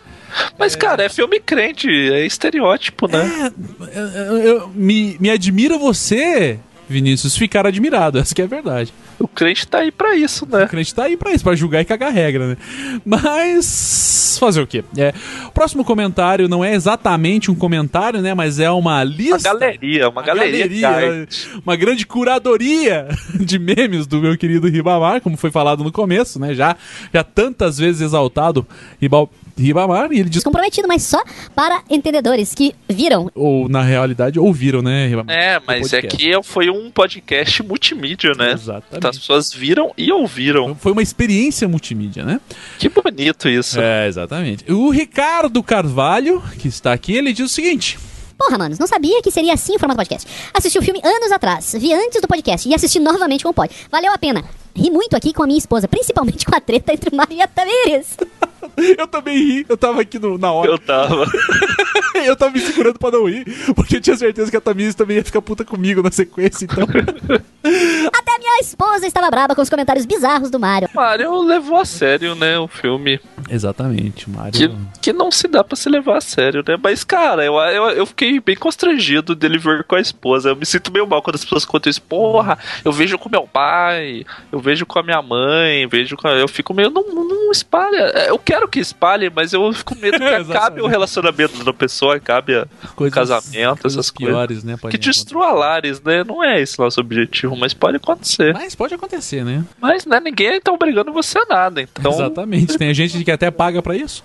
Mas, 0.57 0.75
cara, 0.75 1.03
é 1.03 1.09
filme 1.09 1.39
crente, 1.39 1.87
é 1.87 2.25
estereótipo, 2.25 3.07
né? 3.07 3.51
É, 3.93 3.99
eu- 4.29 4.37
eu- 4.39 4.67
me, 4.73 5.15
me 5.19 5.29
admira 5.29 5.77
você, 5.77 6.59
Vinícius, 6.89 7.37
ficar 7.37 7.67
admirado. 7.67 8.17
Essa 8.17 8.33
que 8.33 8.41
é 8.41 8.45
a 8.45 8.47
verdade. 8.47 8.91
O 9.19 9.27
crente 9.27 9.67
tá 9.67 9.79
aí 9.79 9.91
pra 9.91 10.15
isso, 10.15 10.45
O 10.45 10.57
né? 10.57 10.67
crente 10.67 10.93
tá 10.93 11.03
aí 11.05 11.17
pra 11.17 11.31
isso, 11.31 11.43
pra 11.43 11.55
julgar 11.55 11.81
e 11.81 11.85
cagar 11.85 12.11
regra, 12.13 12.49
né? 12.49 12.57
Mas. 13.05 14.37
Fazer 14.39 14.61
o 14.61 14.67
quê? 14.67 14.83
É, 14.95 15.13
o 15.47 15.51
próximo 15.51 15.83
comentário 15.83 16.47
não 16.47 16.63
é 16.63 16.73
exatamente 16.75 17.49
um 17.49 17.55
comentário, 17.55 18.21
né? 18.21 18.33
Mas 18.35 18.59
é 18.59 18.69
uma 18.69 18.77
Uma 18.97 19.03
lista. 19.03 19.39
galeria, 19.53 20.09
uma 20.09 20.21
galeria, 20.21 20.69
de 20.69 20.85
arte. 20.85 21.49
uma 21.65 21.75
grande 21.75 22.05
curadoria 22.05 23.07
de 23.39 23.57
memes 23.57 24.05
do 24.05 24.19
meu 24.21 24.37
querido 24.37 24.67
Ribamar, 24.67 25.21
como 25.21 25.35
foi 25.37 25.49
falado 25.49 25.83
no 25.83 25.91
começo, 25.91 26.39
né? 26.39 26.53
Já, 26.53 26.75
já 27.13 27.23
tantas 27.23 27.77
vezes 27.79 28.01
exaltado 28.01 28.65
Ribal, 29.01 29.27
Ribamar, 29.27 29.46
e 29.57 30.19
ele 30.19 30.29
diz. 30.29 30.37
Descomprometido, 30.37 30.87
mas 30.87 31.03
só 31.03 31.21
para 31.55 31.81
entendedores 31.89 32.53
que 32.53 32.73
viram. 32.87 33.31
Ou 33.33 33.67
na 33.67 33.81
realidade 33.81 34.39
ouviram, 34.39 34.81
né, 34.81 35.07
Ribamar? 35.07 35.35
É, 35.35 35.59
mas 35.65 35.89
podcast. 35.89 36.15
aqui 36.15 36.43
foi 36.43 36.69
um 36.69 36.91
podcast 36.91 37.63
multimídia, 37.63 38.33
né? 38.37 38.51
Exatamente. 38.51 38.97
Então 38.97 39.09
as 39.09 39.17
pessoas 39.17 39.53
viram 39.53 39.91
e 39.97 40.11
ouviram. 40.11 40.75
Foi 40.75 40.91
uma 40.91 41.01
experiência 41.01 41.67
multimídia, 41.67 42.23
né? 42.23 42.39
Que 42.77 42.89
bonito 42.89 43.49
isso. 43.49 43.79
É, 43.79 44.07
exatamente. 44.07 44.71
O 44.71 44.89
Ricardo 44.89 45.61
Carvalho, 45.63 46.41
que 46.59 46.67
está 46.67 46.93
aqui, 46.93 47.13
ele 47.13 47.33
diz 47.33 47.51
o 47.51 47.53
seguinte: 47.53 47.97
Porra, 48.37 48.57
manos, 48.57 48.77
não 48.77 48.85
sabia 48.85 49.21
que 49.21 49.31
seria 49.31 49.53
assim 49.53 49.75
o 49.75 49.79
formato 49.79 49.97
podcast. 49.97 50.29
Assisti 50.53 50.77
o 50.77 50.81
filme 50.81 51.01
anos 51.03 51.31
atrás, 51.31 51.73
vi 51.77 51.91
antes 51.93 52.21
do 52.21 52.27
podcast 52.27 52.69
e 52.69 52.73
assisti 52.75 52.99
novamente 52.99 53.43
com 53.43 53.49
o 53.49 53.53
pod. 53.53 53.73
Valeu 53.89 54.13
a 54.13 54.17
pena. 54.17 54.43
Ri 54.75 54.91
muito 54.91 55.15
aqui 55.15 55.33
com 55.33 55.41
a 55.41 55.47
minha 55.47 55.57
esposa, 55.57 55.87
principalmente 55.87 56.45
com 56.45 56.55
a 56.55 56.61
treta 56.61 56.93
entre 56.93 57.15
Maria 57.15 57.47
Tamires. 57.47 58.15
Eu 58.97 59.07
também 59.07 59.37
ri, 59.37 59.65
eu 59.67 59.75
tava 59.77 60.01
aqui 60.01 60.19
no- 60.19 60.37
na 60.37 60.51
hora. 60.51 60.69
Eu 60.71 60.77
tava. 60.77 61.25
Eu 62.25 62.35
tava 62.35 62.51
me 62.51 62.59
segurando 62.59 62.97
pra 62.97 63.11
não 63.11 63.25
rir, 63.29 63.45
porque 63.75 63.97
eu 63.97 64.01
tinha 64.01 64.15
certeza 64.17 64.49
que 64.49 64.57
a 64.57 64.61
Tamires 64.61 64.95
também 64.95 65.17
ia 65.17 65.23
ficar 65.23 65.39
puta 65.41 65.63
comigo 65.63 66.01
na 66.01 66.11
sequência, 66.11 66.65
então. 66.65 66.83
Até 68.11 68.36
minha 68.47 68.59
esposa 68.61 69.05
estava 69.05 69.29
braba 69.29 69.53
com 69.53 69.61
os 69.61 69.69
comentários 69.69 70.05
bizarros 70.05 70.49
do 70.49 70.59
Mario. 70.59 70.89
Mario 70.93 71.41
levou 71.41 71.77
a 71.77 71.85
sério, 71.85 72.33
né? 72.35 72.57
O 72.57 72.67
filme. 72.67 73.19
Exatamente, 73.49 74.29
Mario. 74.29 74.51
Que, 74.53 74.71
que 75.01 75.13
não 75.13 75.29
se 75.31 75.47
dá 75.47 75.63
pra 75.63 75.75
se 75.75 75.89
levar 75.89 76.17
a 76.17 76.21
sério, 76.21 76.63
né? 76.65 76.77
Mas, 76.81 77.03
cara, 77.03 77.43
eu, 77.43 77.55
eu, 77.55 77.89
eu 77.89 78.05
fiquei 78.05 78.39
bem 78.39 78.55
constrangido 78.55 79.35
dele 79.35 79.57
ver 79.57 79.83
com 79.83 79.95
a 79.95 79.99
esposa. 80.01 80.49
Eu 80.49 80.55
me 80.55 80.65
sinto 80.65 80.91
meio 80.91 81.05
mal 81.05 81.21
quando 81.21 81.35
as 81.35 81.43
pessoas 81.43 81.65
contam 81.65 81.89
isso. 81.89 82.01
Porra, 82.01 82.57
eu 82.85 82.91
vejo 82.91 83.17
com 83.17 83.29
meu 83.29 83.43
pai, 83.47 84.25
eu 84.51 84.59
vejo 84.59 84.85
com 84.85 84.99
a 84.99 85.03
minha 85.03 85.21
mãe, 85.21 85.85
vejo 85.87 86.15
com 86.15 86.27
a... 86.27 86.31
Eu 86.31 86.47
fico 86.47 86.73
meio, 86.73 86.89
não, 86.89 87.03
não 87.03 87.51
espalha. 87.51 88.11
É, 88.15 88.29
Eu 88.29 88.39
quero 88.39 88.67
que 88.67 88.79
espalhe, 88.79 89.29
mas 89.33 89.51
eu 89.53 89.71
fico 89.73 89.93
com 89.93 89.99
medo 90.01 90.17
que 90.19 90.23
acabe 90.23 90.81
o 90.81 90.87
relacionamento 90.87 91.63
da 91.63 91.73
pessoa, 91.73 92.15
acabe 92.15 92.55
a- 92.55 92.67
o 92.95 93.11
casamento, 93.11 93.81
coisas 93.81 93.97
essas 93.99 94.11
coisas. 94.11 94.35
piores, 94.35 94.63
né? 94.63 94.77
Que 94.89 94.97
destrua 94.97 95.51
lares, 95.51 96.01
né? 96.01 96.23
Não 96.23 96.43
é 96.43 96.61
esse 96.61 96.77
nosso 96.79 96.99
objetivo, 97.01 97.55
mas 97.55 97.73
pode 97.73 97.97
acontecer. 97.97 98.36
Mas 98.53 98.75
pode 98.75 98.93
acontecer, 98.93 99.43
né? 99.43 99.63
Mas, 99.81 100.05
né, 100.05 100.19
ninguém 100.19 100.59
tá 100.61 100.71
obrigando 100.71 101.11
você 101.13 101.37
a 101.39 101.45
nada, 101.45 101.81
então... 101.81 102.11
Exatamente. 102.11 102.77
Tem 102.77 102.93
gente 102.93 103.23
que 103.23 103.31
até 103.31 103.49
paga 103.51 103.81
pra 103.81 103.95
isso. 103.95 104.23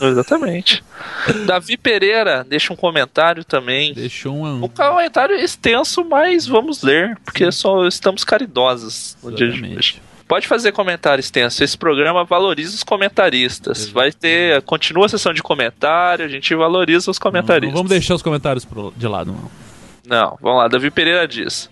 Exatamente. 0.00 0.82
Davi 1.46 1.76
Pereira 1.76 2.44
deixa 2.48 2.72
um 2.72 2.76
comentário 2.76 3.44
também. 3.44 3.94
Deixou 3.94 4.34
Um 4.34 4.64
um. 4.64 4.68
comentário 4.68 5.36
extenso, 5.36 6.04
mas 6.04 6.46
vamos 6.46 6.82
ler, 6.82 7.16
porque 7.24 7.50
só 7.52 7.86
estamos 7.86 8.24
caridosos 8.24 9.16
no 9.22 9.30
dia 9.32 9.46
de 9.46 9.52
Exatamente. 9.54 9.78
hoje. 9.78 10.02
Pode 10.28 10.48
fazer 10.48 10.72
comentário 10.72 11.20
extenso. 11.20 11.62
Esse 11.62 11.78
programa 11.78 12.24
valoriza 12.24 12.74
os 12.74 12.82
comentaristas. 12.82 13.78
Exatamente. 13.78 13.94
Vai 13.94 14.12
ter. 14.12 14.60
Continua 14.62 15.06
a 15.06 15.08
sessão 15.08 15.32
de 15.32 15.40
comentário, 15.40 16.24
a 16.24 16.28
gente 16.28 16.52
valoriza 16.52 17.08
os 17.12 17.16
Não, 17.16 17.22
comentaristas. 17.22 17.68
não 17.70 17.76
vamos 17.76 17.90
deixar 17.90 18.16
os 18.16 18.22
comentários 18.22 18.66
de 18.96 19.06
lado, 19.06 19.30
não. 19.30 19.65
Não, 20.06 20.38
vamos 20.40 20.58
lá. 20.62 20.68
Davi 20.68 20.90
Pereira 20.90 21.26
diz. 21.26 21.68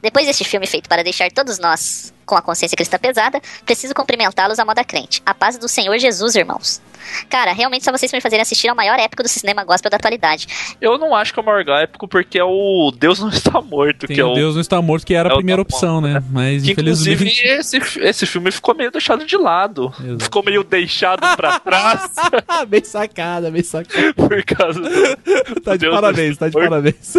Depois 0.00 0.26
deste 0.26 0.44
filme 0.44 0.66
feito 0.66 0.88
para 0.88 1.02
deixar 1.02 1.30
todos 1.30 1.58
nós 1.58 2.14
com 2.24 2.36
a 2.36 2.42
consciência 2.42 2.76
cristã 2.76 2.98
pesada, 2.98 3.40
preciso 3.64 3.94
cumprimentá-los 3.94 4.58
à 4.58 4.64
moda 4.64 4.84
crente. 4.84 5.22
A 5.24 5.34
paz 5.34 5.56
do 5.58 5.66
Senhor 5.66 5.98
Jesus, 5.98 6.36
irmãos. 6.36 6.80
Cara, 7.28 7.52
realmente 7.52 7.84
só 7.84 7.90
vocês 7.90 8.12
me 8.12 8.20
fazerem 8.20 8.42
assistir 8.42 8.68
ao 8.68 8.76
maior 8.76 8.98
épico 8.98 9.22
do 9.22 9.28
cinema 9.28 9.64
gospel 9.64 9.90
da 9.90 9.96
atualidade. 9.96 10.46
Eu 10.80 10.98
não 10.98 11.14
acho 11.16 11.32
que 11.32 11.40
é 11.40 11.42
o 11.42 11.46
maior 11.46 11.66
épico 11.82 12.06
porque 12.06 12.38
é 12.38 12.44
o 12.44 12.92
Deus 12.96 13.18
não 13.18 13.30
está 13.30 13.60
morto, 13.62 14.06
Tem 14.06 14.14
que 14.14 14.20
é 14.20 14.24
o 14.24 14.32
o. 14.32 14.34
Deus 14.34 14.54
não 14.54 14.60
está 14.60 14.80
morto, 14.82 15.06
que 15.06 15.14
era 15.14 15.30
é 15.30 15.32
a 15.32 15.36
primeira 15.36 15.64
Tá 15.64 15.74
opção, 15.74 16.00
né? 16.02 16.22
Mas 16.30 16.62
Que 16.64 16.72
inclusive 16.72 17.24
infelizmente. 17.24 17.76
esse, 17.78 18.00
esse 18.00 18.26
filme 18.26 18.50
ficou 18.50 18.74
meio 18.74 18.90
deixado 18.90 19.24
de 19.24 19.36
lado. 19.36 19.92
Exato. 19.98 20.24
Ficou 20.24 20.42
meio 20.44 20.62
deixado 20.62 21.34
pra 21.34 21.58
trás 21.60 22.10
bem 22.68 22.84
sacada, 22.84 23.50
bem 23.50 23.62
sacada. 23.62 24.12
por 24.14 24.44
causa 24.44 24.78
do. 24.80 25.60
Tá 25.62 25.72
de 25.72 25.78
Deus 25.78 25.94
parabéns, 25.94 26.36
tá 26.36 26.48
de 26.48 26.54
morto. 26.54 26.68
parabéns. 26.68 27.16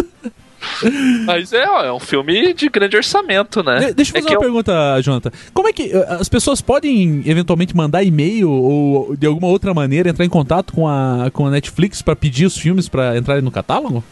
Mas 1.26 1.52
é, 1.52 1.68
ó, 1.68 1.82
é 1.84 1.92
um 1.92 2.00
filme 2.00 2.52
de 2.54 2.68
grande 2.68 2.96
orçamento, 2.96 3.62
né? 3.62 3.78
De- 3.86 3.94
Deixa 3.94 4.12
eu 4.12 4.18
é 4.18 4.22
fazer 4.22 4.26
que 4.28 4.34
uma 4.34 4.36
eu- 4.36 4.40
pergunta, 4.40 5.00
Jonathan. 5.02 5.30
Como 5.54 5.68
é 5.68 5.72
que 5.72 5.94
uh, 5.96 6.04
as 6.20 6.28
pessoas 6.28 6.60
podem 6.60 7.22
eventualmente 7.26 7.76
mandar 7.76 8.02
e-mail 8.02 8.50
ou 8.50 9.16
de 9.16 9.26
alguma 9.26 9.48
outra 9.48 9.72
maneira 9.74 10.08
entrar 10.10 10.24
em 10.24 10.28
contato 10.28 10.72
com 10.72 10.86
a, 10.88 11.30
com 11.32 11.46
a 11.46 11.50
Netflix 11.50 12.02
pra 12.02 12.14
pedir 12.16 12.46
os 12.46 12.56
filmes 12.56 12.88
pra 12.88 13.16
entrarem 13.16 13.42
no 13.42 13.50
catálogo? 13.50 14.02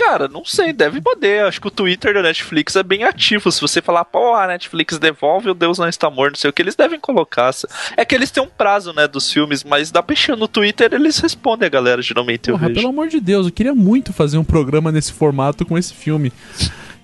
Cara, 0.00 0.28
não 0.28 0.46
sei, 0.46 0.72
deve 0.72 0.98
poder. 0.98 1.44
Acho 1.44 1.60
que 1.60 1.68
o 1.68 1.70
Twitter 1.70 2.14
da 2.14 2.22
Netflix 2.22 2.74
é 2.74 2.82
bem 2.82 3.04
ativo. 3.04 3.52
Se 3.52 3.60
você 3.60 3.82
falar, 3.82 4.02
pô, 4.06 4.34
a 4.34 4.46
Netflix 4.46 4.98
devolve 4.98 5.50
o 5.50 5.54
Deus 5.54 5.78
não 5.78 5.86
está 5.86 6.08
morto, 6.08 6.32
não 6.32 6.40
sei 6.40 6.48
o 6.48 6.52
que, 6.54 6.62
eles 6.62 6.74
devem 6.74 6.98
colocar. 6.98 7.50
É 7.98 8.04
que 8.04 8.14
eles 8.14 8.30
têm 8.30 8.42
um 8.42 8.48
prazo, 8.48 8.94
né, 8.94 9.06
dos 9.06 9.30
filmes, 9.30 9.62
mas 9.62 9.90
dá 9.90 10.02
peixinho 10.02 10.38
no 10.38 10.48
Twitter, 10.48 10.94
eles 10.94 11.18
respondem 11.18 11.66
a 11.66 11.70
galera, 11.70 12.00
geralmente 12.00 12.48
eu 12.48 12.54
Porra, 12.54 12.68
vejo. 12.68 12.80
pelo 12.80 12.88
amor 12.88 13.08
de 13.08 13.20
Deus, 13.20 13.44
eu 13.46 13.52
queria 13.52 13.74
muito 13.74 14.10
fazer 14.10 14.38
um 14.38 14.44
programa 14.44 14.90
nesse 14.90 15.12
formato 15.12 15.66
com 15.66 15.76
esse 15.76 15.92
filme. 15.92 16.32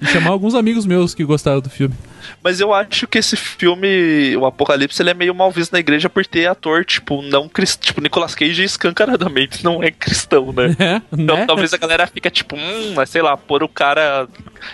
E 0.00 0.06
chamar 0.06 0.30
alguns 0.30 0.54
amigos 0.54 0.84
meus 0.84 1.14
que 1.14 1.24
gostaram 1.24 1.60
do 1.60 1.70
filme. 1.70 1.94
Mas 2.42 2.60
eu 2.60 2.74
acho 2.74 3.06
que 3.06 3.18
esse 3.18 3.36
filme, 3.36 4.36
o 4.36 4.44
Apocalipse, 4.44 5.00
ele 5.00 5.10
é 5.10 5.14
meio 5.14 5.34
mal 5.34 5.50
visto 5.50 5.72
na 5.72 5.78
igreja 5.78 6.08
por 6.10 6.26
ter 6.26 6.46
ator, 6.46 6.84
tipo, 6.84 7.22
não 7.22 7.48
cristão. 7.48 7.86
Tipo, 7.86 8.00
Nicolas 8.00 8.34
Cage 8.34 8.62
escancaradamente 8.64 9.62
não 9.64 9.82
é 9.82 9.90
cristão, 9.90 10.52
né? 10.52 10.74
É, 10.78 11.00
Então 11.12 11.36
né? 11.38 11.46
talvez 11.46 11.72
a 11.72 11.76
galera 11.78 12.06
fica 12.06 12.30
tipo, 12.30 12.56
hum, 12.56 12.92
mas 12.94 13.08
sei 13.10 13.22
lá, 13.22 13.36
pôr 13.36 13.62
o 13.62 13.68
cara. 13.68 14.28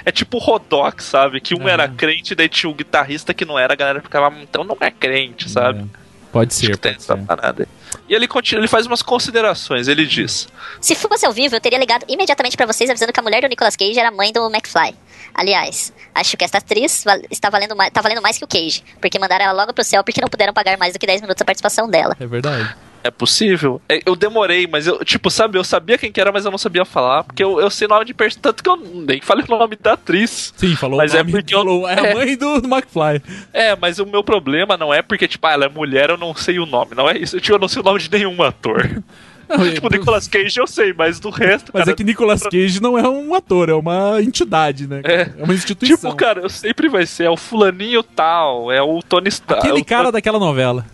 É 0.04 0.10
tipo 0.10 0.38
o 0.38 0.40
Rodox, 0.40 1.04
sabe? 1.04 1.40
Que 1.40 1.54
um 1.54 1.68
É. 1.68 1.72
era 1.72 1.88
crente, 1.88 2.34
daí 2.34 2.48
tinha 2.48 2.70
o 2.70 2.74
guitarrista 2.74 3.32
que 3.34 3.44
não 3.44 3.58
era, 3.58 3.72
a 3.74 3.76
galera 3.76 4.00
ficava, 4.00 4.28
"Hum, 4.34 4.40
então 4.42 4.64
não 4.64 4.76
é 4.80 4.90
crente, 4.90 5.48
sabe? 5.50 5.80
É, 5.80 6.02
Pode 6.32 6.50
Acho 6.50 6.60
ser, 6.60 6.70
que 6.72 6.76
tem 6.78 6.92
pode 6.92 7.04
essa 7.04 7.14
ser. 7.16 7.24
parada. 7.26 7.68
E 8.12 8.14
ele 8.14 8.28
continua, 8.28 8.60
ele 8.60 8.68
faz 8.68 8.84
umas 8.84 9.00
considerações, 9.00 9.88
ele 9.88 10.04
diz. 10.04 10.46
Se 10.82 10.94
fosse 10.94 11.24
ao 11.24 11.32
vivo, 11.32 11.56
eu 11.56 11.60
teria 11.62 11.78
ligado 11.78 12.04
imediatamente 12.06 12.58
pra 12.58 12.66
vocês 12.66 12.90
avisando 12.90 13.10
que 13.10 13.18
a 13.18 13.22
mulher 13.22 13.40
do 13.40 13.48
Nicolas 13.48 13.74
Cage 13.74 13.98
era 13.98 14.10
a 14.10 14.12
mãe 14.12 14.30
do 14.30 14.50
McFly. 14.50 14.94
Aliás, 15.32 15.94
acho 16.14 16.36
que 16.36 16.44
esta 16.44 16.58
atriz 16.58 17.06
está 17.30 17.48
valendo 17.48 17.74
mais, 17.74 17.90
tá 17.90 18.02
valendo 18.02 18.20
mais 18.20 18.36
que 18.36 18.44
o 18.44 18.46
Cage, 18.46 18.84
porque 19.00 19.18
mandaram 19.18 19.46
ela 19.46 19.54
logo 19.54 19.72
pro 19.72 19.82
céu 19.82 20.04
porque 20.04 20.20
não 20.20 20.28
puderam 20.28 20.52
pagar 20.52 20.76
mais 20.76 20.92
do 20.92 20.98
que 20.98 21.06
10 21.06 21.22
minutos 21.22 21.40
a 21.40 21.44
participação 21.46 21.88
dela. 21.88 22.14
É 22.20 22.26
verdade. 22.26 22.76
É 23.04 23.10
possível? 23.10 23.80
É, 23.88 24.00
Eu 24.06 24.14
demorei, 24.14 24.66
mas 24.66 24.86
eu, 24.86 25.04
tipo, 25.04 25.30
sabe, 25.30 25.58
eu 25.58 25.64
sabia 25.64 25.98
quem 25.98 26.12
que 26.12 26.20
era, 26.20 26.30
mas 26.32 26.44
eu 26.44 26.50
não 26.50 26.58
sabia 26.58 26.84
falar, 26.84 27.24
porque 27.24 27.42
eu, 27.42 27.60
eu 27.60 27.68
sei 27.70 27.88
nome 27.88 28.04
de 28.04 28.14
personagem, 28.14 28.42
tanto 28.42 28.62
que 28.62 28.68
eu 28.68 28.76
nem 28.76 29.20
falei 29.20 29.44
o 29.48 29.50
nome 29.58 29.76
da 29.76 29.94
atriz. 29.94 30.52
Sim, 30.56 30.76
falou 30.76 30.98
Mas 30.98 31.12
o 31.12 31.16
é 31.16 31.18
nome, 31.20 31.32
porque 31.32 31.54
eu- 31.54 31.58
falou, 31.58 31.88
é, 31.88 31.94
é. 31.94 32.10
a 32.12 32.14
mãe 32.14 32.36
do, 32.36 32.60
do 32.60 32.68
McFly. 32.68 33.22
É, 33.52 33.74
mas 33.76 33.98
o 33.98 34.06
meu 34.06 34.22
problema 34.22 34.76
não 34.76 34.92
é 34.94 35.02
porque, 35.02 35.26
tipo, 35.26 35.46
ah, 35.46 35.52
ela 35.52 35.64
é 35.64 35.68
mulher, 35.68 36.10
eu 36.10 36.16
não 36.16 36.34
sei 36.34 36.58
o 36.58 36.66
nome, 36.66 36.94
não 36.94 37.08
é 37.10 37.18
isso. 37.18 37.40
Tipo, 37.40 37.56
eu 37.56 37.60
não 37.60 37.68
sei 37.68 37.82
o 37.82 37.84
nome 37.84 37.98
de 38.00 38.10
nenhum 38.10 38.42
ator. 38.42 39.02
Não, 39.48 39.70
tipo, 39.70 39.86
o 39.86 39.90
Nicolas 39.90 40.26
Cage 40.26 40.58
eu 40.58 40.66
sei, 40.66 40.94
mas 40.94 41.20
do 41.20 41.28
resto, 41.28 41.70
Mas 41.74 41.82
cara, 41.82 41.92
é 41.92 41.94
que 41.94 42.02
Nicolas 42.04 42.42
Cage 42.42 42.80
não 42.80 42.96
é 42.96 43.06
um 43.06 43.34
ator, 43.34 43.68
é 43.68 43.74
uma 43.74 44.22
entidade, 44.22 44.86
né? 44.86 45.02
É. 45.04 45.30
uma 45.42 45.52
instituição. 45.52 46.10
Tipo, 46.10 46.16
cara, 46.16 46.40
eu 46.40 46.48
sempre 46.48 46.88
vai 46.88 47.04
ser, 47.04 47.24
é 47.24 47.30
o 47.30 47.36
fulaninho 47.36 48.02
tal, 48.02 48.72
é 48.72 48.80
o 48.80 49.02
Tony 49.02 49.28
Stark. 49.28 49.60
Aquele 49.66 49.80
é 49.80 49.82
o 49.82 49.84
cara 49.84 50.10
daquela 50.10 50.38
novela. 50.38 50.86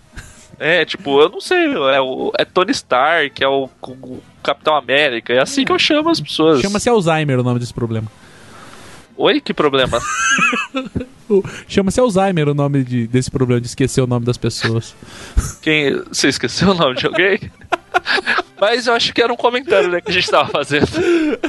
É, 0.58 0.84
tipo, 0.84 1.20
eu 1.20 1.28
não 1.28 1.40
sei, 1.40 1.66
é, 1.66 2.00
o, 2.00 2.32
é 2.36 2.44
Tony 2.44 2.72
Stark, 2.72 3.42
é 3.42 3.46
o, 3.48 3.68
o 3.82 4.20
Capitão 4.42 4.74
América, 4.74 5.32
é 5.32 5.40
assim 5.40 5.64
que 5.64 5.70
eu 5.70 5.78
chamo 5.78 6.08
as 6.10 6.20
pessoas. 6.20 6.60
Chama-se 6.60 6.88
Alzheimer 6.88 7.38
o 7.38 7.42
nome 7.44 7.60
desse 7.60 7.72
problema. 7.72 8.10
Oi, 9.16 9.40
que 9.40 9.52
problema? 9.54 10.00
Chama-se 11.68 12.00
Alzheimer 12.00 12.48
o 12.48 12.54
nome 12.54 12.82
de- 12.84 13.06
desse 13.06 13.30
problema 13.30 13.60
de 13.60 13.66
esquecer 13.66 14.00
o 14.00 14.06
nome 14.06 14.24
das 14.24 14.36
pessoas. 14.36 14.94
Quem. 15.62 16.02
Você 16.08 16.28
esqueceu 16.28 16.70
o 16.70 16.74
nome 16.74 16.94
de 16.96 17.06
alguém? 17.06 17.38
Mas 18.60 18.86
eu 18.86 18.94
acho 18.94 19.14
que 19.14 19.22
era 19.22 19.32
um 19.32 19.36
comentário 19.36 19.88
né, 19.88 20.00
que 20.00 20.10
a 20.10 20.12
gente 20.14 20.28
tava 20.28 20.48
fazendo. 20.50 20.88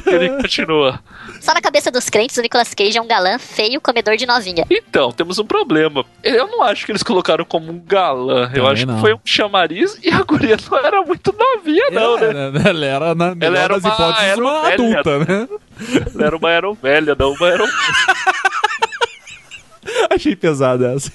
Ele 0.06 0.30
continua. 0.40 1.00
Só 1.40 1.52
na 1.52 1.60
cabeça 1.60 1.90
dos 1.90 2.08
crentes, 2.08 2.36
o 2.36 2.40
Nicolas 2.42 2.72
Cage 2.72 2.96
é 2.96 3.02
um 3.02 3.06
galã 3.06 3.38
feio, 3.38 3.80
comedor 3.80 4.16
de 4.16 4.26
novinha. 4.26 4.64
Então, 4.70 5.10
temos 5.10 5.38
um 5.38 5.44
problema. 5.44 6.04
Eu 6.22 6.46
não 6.46 6.62
acho 6.62 6.86
que 6.86 6.92
eles 6.92 7.02
colocaram 7.02 7.44
como 7.44 7.72
um 7.72 7.80
galã. 7.80 8.44
Eu 8.44 8.62
Também 8.64 8.72
acho 8.72 8.86
não. 8.86 8.94
que 8.94 9.00
foi 9.00 9.14
um 9.14 9.20
chamariz 9.24 9.98
e 10.02 10.10
a 10.10 10.22
guria 10.22 10.56
não 10.70 10.78
era 10.78 11.02
muito 11.02 11.34
novinha, 11.36 11.90
não, 11.90 12.16
né? 12.16 12.30
Ela, 12.30 12.68
ela 12.68 12.86
era, 12.86 13.14
na 13.14 13.34
melhor 13.34 13.56
era 13.56 13.80
das 13.80 13.84
uma 13.84 13.92
hipóteses, 13.94 14.22
aero 14.22 14.42
uma 14.42 14.62
velha. 14.62 14.74
adulta, 14.74 15.18
né? 15.18 15.48
Ela 16.14 16.26
era 16.26 16.36
uma 16.36 16.48
aerovelha, 16.48 17.16
não 17.18 17.32
uma 17.32 17.46
aero... 17.48 17.64
Achei 20.10 20.36
pesado 20.36 20.84
essa. 20.86 21.10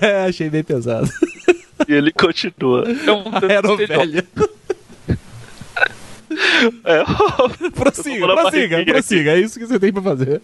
É, 0.00 0.26
achei 0.28 0.50
bem 0.50 0.62
pesado. 0.62 1.08
E 1.88 1.92
ele 1.92 2.12
continua. 2.12 2.84
Eu 2.84 3.24
não 3.24 3.40
sei 3.40 3.50
Aerovelha. 3.50 4.26
É, 6.84 7.04
Prossiga, 7.74 8.26
prossiga, 8.26 8.84
prossiga. 8.84 9.30
É 9.32 9.40
isso 9.40 9.58
que 9.58 9.66
você 9.66 9.78
tem 9.78 9.92
pra 9.92 10.02
fazer. 10.02 10.42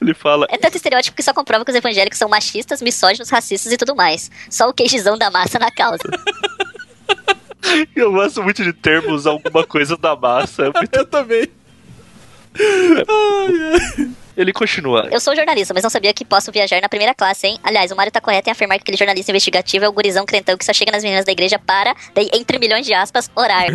ele 0.00 0.14
fala. 0.14 0.46
É 0.50 0.56
tanto 0.56 0.76
estereótipo 0.76 1.16
que 1.16 1.22
só 1.22 1.32
comprova 1.34 1.64
que 1.64 1.70
os 1.70 1.76
evangélicos 1.76 2.18
são 2.18 2.28
machistas, 2.28 2.80
misóginos, 2.82 3.30
racistas 3.30 3.72
e 3.72 3.76
tudo 3.76 3.94
mais. 3.96 4.30
Só 4.50 4.68
o 4.68 4.72
queijizão 4.74 5.16
da 5.18 5.30
massa 5.30 5.58
na 5.58 5.70
causa. 5.70 6.02
Eu 7.96 8.12
gosto 8.12 8.42
muito 8.42 8.62
de 8.62 8.72
termos 8.72 9.26
alguma 9.26 9.66
coisa 9.66 9.96
da 9.96 10.14
massa. 10.14 10.66
É 10.66 10.72
muito- 10.72 10.96
Eu 10.96 11.06
também. 11.06 11.48
Ele 14.36 14.52
continua. 14.52 15.08
Eu 15.10 15.18
sou 15.20 15.34
jornalista, 15.34 15.72
mas 15.72 15.82
não 15.82 15.90
sabia 15.90 16.12
que 16.12 16.24
posso 16.24 16.52
viajar 16.52 16.80
na 16.80 16.88
primeira 16.88 17.14
classe, 17.14 17.46
hein? 17.46 17.58
Aliás, 17.62 17.90
o 17.90 17.96
Mário 17.96 18.12
tá 18.12 18.20
correto 18.20 18.48
em 18.48 18.52
afirmar 18.52 18.76
que 18.76 18.82
aquele 18.82 18.96
jornalista 18.96 19.30
investigativo 19.32 19.84
é 19.84 19.88
o 19.88 19.92
gurizão 19.92 20.26
crentão 20.26 20.56
que 20.56 20.64
só 20.64 20.72
chega 20.72 20.92
nas 20.92 21.02
meninas 21.02 21.24
da 21.24 21.32
igreja 21.32 21.58
para, 21.58 21.94
entre 22.34 22.58
milhões 22.58 22.84
de 22.84 22.92
aspas, 22.92 23.30
orar. 23.34 23.66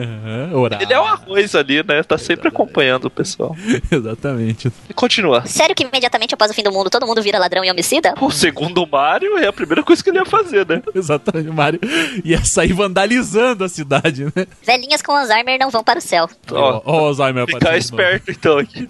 Orar. 0.54 0.82
Ele 0.82 0.92
é 0.92 1.00
o 1.00 1.04
arroz 1.04 1.54
ali, 1.54 1.82
né? 1.82 2.02
Tá 2.02 2.18
sempre 2.18 2.48
acompanhando 2.48 3.06
o 3.06 3.10
pessoal. 3.10 3.56
Exatamente. 3.90 4.70
E 4.88 4.94
continua. 4.94 5.46
Sério 5.46 5.74
que 5.74 5.84
imediatamente 5.84 6.34
após 6.34 6.50
o 6.50 6.54
fim 6.54 6.62
do 6.62 6.72
mundo 6.72 6.90
todo 6.90 7.06
mundo 7.06 7.22
vira 7.22 7.38
ladrão 7.38 7.64
e 7.64 7.70
homicida? 7.70 8.14
O 8.20 8.30
segundo 8.30 8.86
Mario 8.86 9.38
é 9.38 9.46
a 9.46 9.52
primeira 9.52 9.82
coisa 9.82 10.02
que 10.02 10.10
ele 10.10 10.18
ia 10.18 10.26
fazer, 10.26 10.66
né? 10.66 10.82
Exatamente. 10.94 11.48
O 11.48 11.54
Mario 11.54 11.80
ia 12.24 12.44
sair 12.44 12.72
vandalizando 12.72 13.64
a 13.64 13.68
cidade, 13.68 14.24
né? 14.24 14.46
Velhinhas 14.62 15.00
com 15.02 15.12
Alzheimer 15.12 15.58
não 15.58 15.70
vão 15.70 15.82
para 15.82 15.98
o 15.98 16.02
céu. 16.02 16.28
Ó, 16.50 16.82
Ó, 16.84 17.02
o 17.02 17.06
Alzheimer 17.06 17.46
Ficar 17.46 17.76
esperto 17.76 18.30
então 18.30 18.58
aqui. 18.58 18.88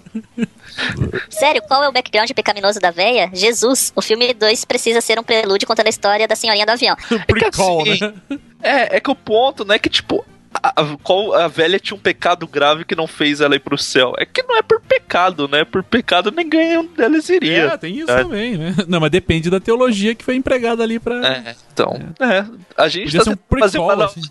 Sério, 1.29 1.61
qual 1.61 1.83
é 1.83 1.89
o 1.89 1.91
background 1.91 2.29
pecaminoso 2.31 2.79
da 2.79 2.91
véia? 2.91 3.29
Jesus, 3.33 3.91
o 3.95 4.01
filme 4.01 4.33
2 4.33 4.65
precisa 4.65 5.01
ser 5.01 5.19
um 5.19 5.23
prelúdio 5.23 5.67
contando 5.67 5.87
a 5.87 5.89
história 5.89 6.27
da 6.27 6.35
senhorinha 6.35 6.65
do 6.65 6.71
avião. 6.71 6.95
Prequel, 7.27 7.81
assim, 7.81 7.99
né? 7.99 8.39
É, 8.61 8.97
é 8.97 8.99
que 8.99 9.09
o 9.09 9.15
ponto, 9.15 9.65
né, 9.65 9.79
que 9.79 9.89
tipo, 9.89 10.25
a, 10.53 10.81
a, 10.81 10.97
qual, 11.01 11.33
a 11.33 11.47
velha 11.47 11.79
tinha 11.79 11.95
um 11.95 11.99
pecado 11.99 12.45
grave 12.47 12.83
que 12.85 12.95
não 12.95 13.07
fez 13.07 13.41
ela 13.41 13.55
ir 13.55 13.59
pro 13.59 13.77
céu. 13.77 14.13
É 14.17 14.25
que 14.25 14.43
não 14.43 14.57
é 14.57 14.61
por 14.61 14.81
pecado, 14.81 15.47
né? 15.47 15.63
Por 15.63 15.83
pecado 15.83 16.31
ninguém 16.31 16.85
deles 16.95 17.29
iria. 17.29 17.63
É, 17.65 17.77
tem 17.77 17.97
isso 17.97 18.11
É. 18.11 18.23
também, 18.23 18.57
né? 18.57 18.75
Não, 18.87 18.99
mas 18.99 19.09
depende 19.09 19.49
da 19.49 19.59
teologia 19.59 20.13
que 20.13 20.23
foi 20.23 20.35
empregada 20.35 20.83
ali 20.83 20.99
pra. 20.99 21.15
É, 21.25 21.55
então, 21.71 21.99
é. 22.19 22.45
A 22.77 22.87
gente 22.87 23.05
Podia 23.05 23.19
tá 23.19 23.23
ser 23.25 23.29
um 23.31 23.35
prequel, 23.35 23.83
uma 23.83 24.05
assim. 24.05 24.21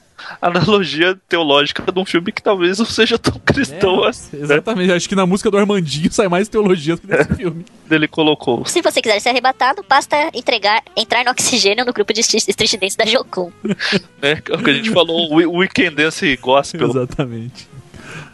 analogia 0.41 1.19
teológica 1.29 1.83
de 1.91 1.99
um 1.99 2.05
filme 2.05 2.31
que 2.33 2.43
talvez 2.43 2.79
não 2.79 2.87
seja 2.87 3.19
tão 3.19 3.39
cristão 3.45 4.05
É, 4.05 4.09
assim. 4.11 4.37
né? 4.37 4.43
Exatamente, 4.45 4.93
acho 4.93 5.09
que 5.09 5.15
na 5.17 5.27
música 5.27 5.51
do 5.51 5.57
Armandinho 5.59 6.13
sai 6.13 6.29
mais 6.29 6.49
teologia 6.49 6.97
do 6.97 7.03
que 7.03 7.07
nesse 7.09 7.35
filme. 7.35 7.65
Ele 7.91 8.07
colocou. 8.09 8.65
Se 8.67 8.83
você 8.83 9.01
quiser 9.01 9.19
ser 9.21 9.31
arrebatado, 9.31 9.85
basta 9.89 10.17
entregar, 10.35 10.83
entrar 10.97 11.25
no 11.25 11.31
oxigênio 11.31 11.85
no 11.85 11.93
grupo 11.93 12.13
de 12.13 12.21
Street 12.21 12.77
Dance 12.81 12.97
da 12.97 13.05
Jocum. 13.07 13.51
né? 13.65 13.75
É 14.23 14.35
o 14.55 14.63
que 14.63 14.71
a 14.71 14.75
gente 14.75 14.91
falou, 14.91 15.33
o 15.33 15.59
Weekend 15.59 15.97
Dance 15.97 16.37
Gospel. 16.37 16.91
Exatamente. 16.91 17.70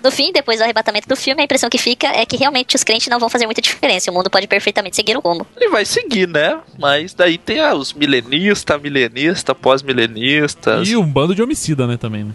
No 0.07 0.13
fim, 0.13 0.31
depois 0.31 0.61
do 0.61 0.63
arrebatamento 0.63 1.09
do 1.09 1.17
filme, 1.17 1.43
a 1.43 1.45
impressão 1.45 1.69
que 1.69 1.79
fica 1.79 2.07
é 2.07 2.25
que 2.25 2.37
realmente 2.37 2.77
os 2.77 2.85
crentes 2.85 3.09
não 3.09 3.19
vão 3.19 3.29
fazer 3.29 3.45
muita 3.45 3.61
diferença. 3.61 4.09
O 4.09 4.15
mundo 4.15 4.31
pode 4.31 4.47
perfeitamente 4.47 4.95
seguir 4.95 5.17
o 5.17 5.21
rumo. 5.21 5.45
Ele 5.57 5.69
vai 5.69 5.85
seguir, 5.85 6.29
né? 6.29 6.61
Mas 6.79 7.13
daí 7.13 7.37
tem 7.37 7.59
ah, 7.59 7.75
os 7.75 7.93
milenistas, 7.93 8.81
milenista, 8.81 9.53
pós-milenistas. 9.53 10.89
E 10.89 10.97
um 10.97 11.05
bando 11.05 11.35
de 11.35 11.43
homicida, 11.43 11.89
né, 11.89 11.97
também, 11.97 12.23
né? 12.23 12.31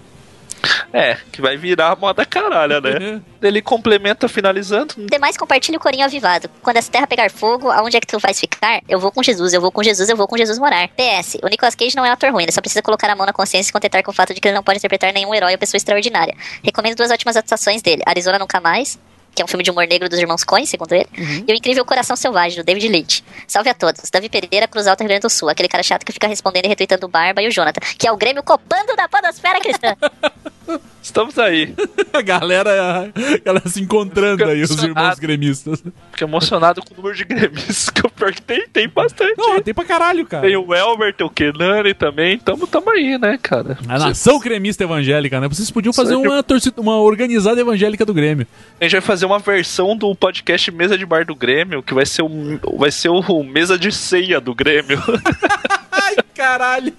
É, 0.93 1.17
que 1.31 1.41
vai 1.41 1.55
virar 1.55 1.95
moda 1.95 2.25
caralha, 2.25 2.81
né? 2.81 3.21
Ele 3.41 3.61
complementa 3.61 4.27
finalizando. 4.27 4.93
Demais, 5.09 5.37
compartilhe 5.37 5.77
o 5.77 5.79
corinho 5.79 6.05
avivado. 6.05 6.49
Quando 6.61 6.77
essa 6.77 6.91
terra 6.91 7.07
pegar 7.07 7.31
fogo, 7.31 7.71
aonde 7.71 7.97
é 7.97 7.99
que 7.99 8.07
tu 8.07 8.19
vais 8.19 8.39
ficar? 8.39 8.81
Eu 8.87 8.99
vou 8.99 9.11
com 9.11 9.23
Jesus, 9.23 9.53
eu 9.53 9.61
vou 9.61 9.71
com 9.71 9.81
Jesus, 9.81 10.09
eu 10.09 10.17
vou 10.17 10.27
com 10.27 10.37
Jesus 10.37 10.59
morar. 10.59 10.89
PS, 10.89 11.37
o 11.41 11.47
Nicolas 11.47 11.75
Cage 11.75 11.95
não 11.95 12.05
é 12.05 12.09
um 12.09 12.13
ator 12.13 12.31
ruim, 12.31 12.43
ele 12.43 12.51
só 12.51 12.61
precisa 12.61 12.81
colocar 12.81 13.09
a 13.09 13.15
mão 13.15 13.25
na 13.25 13.33
consciência 13.33 13.61
e 13.61 13.67
se 13.67 13.73
contentar 13.73 14.03
com 14.03 14.11
o 14.11 14.13
fato 14.13 14.33
de 14.33 14.41
que 14.41 14.47
ele 14.47 14.55
não 14.55 14.63
pode 14.63 14.77
interpretar 14.77 15.13
nenhum 15.13 15.33
herói 15.33 15.53
ou 15.53 15.57
pessoa 15.57 15.77
extraordinária. 15.77 16.35
Recomendo 16.63 16.95
duas 16.95 17.09
ótimas 17.09 17.37
atuações 17.37 17.81
dele: 17.81 18.03
Arizona 18.05 18.37
Nunca 18.37 18.59
Mais, 18.59 18.99
que 19.33 19.41
é 19.41 19.45
um 19.45 19.47
filme 19.47 19.63
de 19.63 19.71
humor 19.71 19.87
negro 19.87 20.09
dos 20.09 20.19
irmãos 20.19 20.43
Coen, 20.43 20.65
segundo 20.65 20.93
ele, 20.93 21.07
e 21.47 21.51
o 21.51 21.55
incrível 21.55 21.85
Coração 21.85 22.15
Selvagem, 22.15 22.57
do 22.57 22.63
David 22.63 22.87
Lynch. 22.87 23.23
Salve 23.47 23.69
a 23.69 23.73
todos. 23.73 24.09
Davi 24.09 24.29
Pereira, 24.29 24.67
Cruz 24.67 24.87
Alta, 24.87 25.03
Rio 25.03 25.09
Grande 25.09 25.21
do 25.21 25.29
Sul, 25.29 25.49
aquele 25.49 25.67
cara 25.67 25.83
chato 25.83 26.05
que 26.05 26.11
fica 26.11 26.27
respondendo 26.27 26.65
e 26.65 26.67
retweetando 26.67 27.05
o 27.05 27.09
Barba 27.09 27.41
e 27.41 27.47
o 27.47 27.51
Jonathan, 27.51 27.81
que 27.97 28.07
é 28.07 28.11
o 28.11 28.17
Grêmio 28.17 28.43
copando 28.43 28.95
da 28.95 29.07
podosfera 29.07 29.59
cristã. 29.59 29.95
Estamos 31.01 31.37
aí. 31.39 31.73
A 32.13 32.21
galera, 32.21 32.69
a 33.09 33.37
galera 33.43 33.67
se 33.67 33.81
encontrando 33.81 34.45
aí, 34.45 34.61
os 34.61 34.83
irmãos 34.83 35.17
gremistas. 35.17 35.81
Fiquei 36.11 36.27
emocionado 36.27 36.81
com 36.81 36.93
o 36.93 36.97
número 36.97 37.15
de 37.15 37.25
gremistas, 37.25 37.89
que 37.89 38.05
o 38.05 38.09
pior 38.09 38.31
que 38.31 38.41
tem, 38.41 38.67
tem 38.67 38.87
bastante. 38.87 39.35
Não, 39.37 39.59
tem 39.61 39.73
pra 39.73 39.83
caralho, 39.83 40.25
cara. 40.25 40.45
Tem 40.45 40.55
o 40.55 40.73
Elber, 40.73 41.13
tem 41.13 41.25
o 41.25 41.29
Kenani 41.29 41.93
também. 41.93 42.37
Tamo, 42.37 42.67
tamo 42.67 42.91
aí, 42.91 43.17
né, 43.17 43.39
cara? 43.41 43.77
A 43.87 43.97
nação 43.97 44.39
cremista 44.39 44.83
evangélica, 44.83 45.39
né? 45.39 45.47
Vocês 45.47 45.71
podiam 45.71 45.91
fazer 45.91 46.15
uma, 46.15 46.43
torcida, 46.43 46.79
uma 46.79 46.99
organizada 46.99 47.59
evangélica 47.59 48.05
do 48.05 48.13
Grêmio. 48.13 48.45
A 48.79 48.83
gente 48.83 48.91
vai 48.91 49.01
fazer 49.01 49.20
uma 49.27 49.39
versão 49.39 49.95
do 49.95 50.13
podcast 50.15 50.71
Mesa 50.71 50.97
de 50.97 51.05
Bar 51.05 51.25
do 51.25 51.35
Grêmio, 51.35 51.81
que 51.83 51.93
vai 51.93 52.05
ser 52.05 52.21
o, 52.23 52.29
vai 52.77 52.91
ser 52.91 53.09
o 53.09 53.43
Mesa 53.43 53.77
de 53.77 53.91
Ceia 53.91 54.39
do 54.41 54.53
Grêmio. 54.55 54.99
Ai, 55.91 56.15
caralho. 56.35 56.93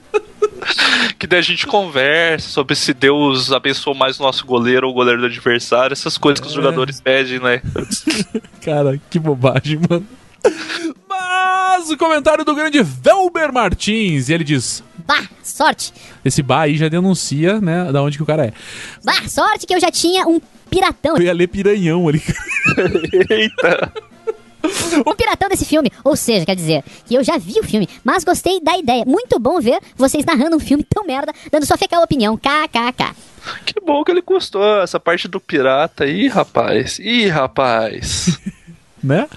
que 1.18 1.26
daí 1.26 1.38
a 1.40 1.42
gente 1.42 1.66
conversa 1.66 2.48
sobre 2.48 2.74
se 2.76 2.92
Deus 2.94 3.50
abençoou 3.52 3.96
mais 3.96 4.18
o 4.20 4.22
nosso 4.22 4.46
goleiro 4.46 4.86
ou 4.86 4.92
o 4.92 4.94
goleiro 4.94 5.20
do 5.20 5.26
adversário, 5.26 5.92
essas 5.92 6.16
coisas 6.18 6.40
que 6.40 6.46
os 6.46 6.52
É. 6.52 6.56
jogadores 6.56 7.00
pedem, 7.00 7.38
né? 7.40 7.60
Cara, 8.62 9.00
que 9.10 9.18
bobagem, 9.18 9.80
mano. 9.88 10.06
Mas 11.08 11.90
o 11.90 11.96
comentário 11.96 12.44
do 12.44 12.54
grande 12.54 12.82
Velber 12.82 13.52
Martins, 13.52 14.28
e 14.28 14.32
ele 14.34 14.44
diz: 14.44 14.82
Bah, 15.06 15.28
sorte. 15.42 15.92
esse 16.24 16.42
bar 16.42 16.62
aí 16.62 16.76
já 16.76 16.88
denuncia, 16.88 17.60
né, 17.60 17.90
da 17.92 18.02
onde 18.02 18.16
que 18.16 18.22
o 18.22 18.26
cara 18.26 18.46
é. 18.46 18.52
Bah, 19.04 19.28
sorte 19.28 19.66
que 19.66 19.74
eu 19.74 19.80
já 19.80 19.90
tinha 19.90 20.26
um 20.26 20.40
piratão. 20.70 21.16
Eu 21.16 21.22
ia 21.22 21.32
ler 21.32 21.48
piranhão 21.48 22.08
ali. 22.08 22.22
Eita! 23.28 23.92
Um 25.06 25.14
piratão 25.14 25.48
desse 25.48 25.64
filme. 25.64 25.90
Ou 26.04 26.16
seja, 26.16 26.46
quer 26.46 26.54
dizer, 26.54 26.84
que 27.06 27.14
eu 27.14 27.24
já 27.24 27.36
vi 27.38 27.58
o 27.58 27.64
filme, 27.64 27.88
mas 28.04 28.24
gostei 28.24 28.60
da 28.60 28.76
ideia. 28.76 29.04
Muito 29.04 29.38
bom 29.38 29.60
ver 29.60 29.80
vocês 29.96 30.24
narrando 30.24 30.56
um 30.56 30.60
filme 30.60 30.84
tão 30.84 31.04
merda, 31.04 31.32
dando 31.50 31.66
sua 31.66 31.76
fecal 31.76 32.02
opinião. 32.02 32.36
KKK. 32.36 33.14
Que 33.66 33.80
bom 33.80 34.04
que 34.04 34.12
ele 34.12 34.22
gostou 34.22 34.80
essa 34.80 35.00
parte 35.00 35.26
do 35.26 35.40
pirata. 35.40 36.06
Ih, 36.06 36.28
rapaz. 36.28 36.98
Ih, 37.00 37.26
rapaz. 37.28 38.38
né? 39.02 39.28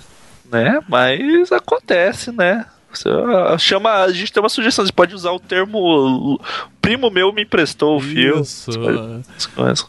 né? 0.52 0.80
Mas 0.88 1.52
acontece, 1.52 2.32
né? 2.32 2.66
Você, 2.98 3.10
ah, 3.10 3.58
chama, 3.58 3.92
a 4.04 4.12
gente 4.12 4.32
tem 4.32 4.42
uma 4.42 4.50
sugestão, 4.50 4.86
você 4.86 4.92
pode 4.92 5.14
usar 5.16 5.32
o 5.32 5.40
termo 5.40 6.40
primo 6.82 7.10
meu 7.10 7.34
me 7.34 7.44
emprestou 7.44 7.98
o 7.98 8.00
filme. 8.00 8.42
Isso. 8.42 8.72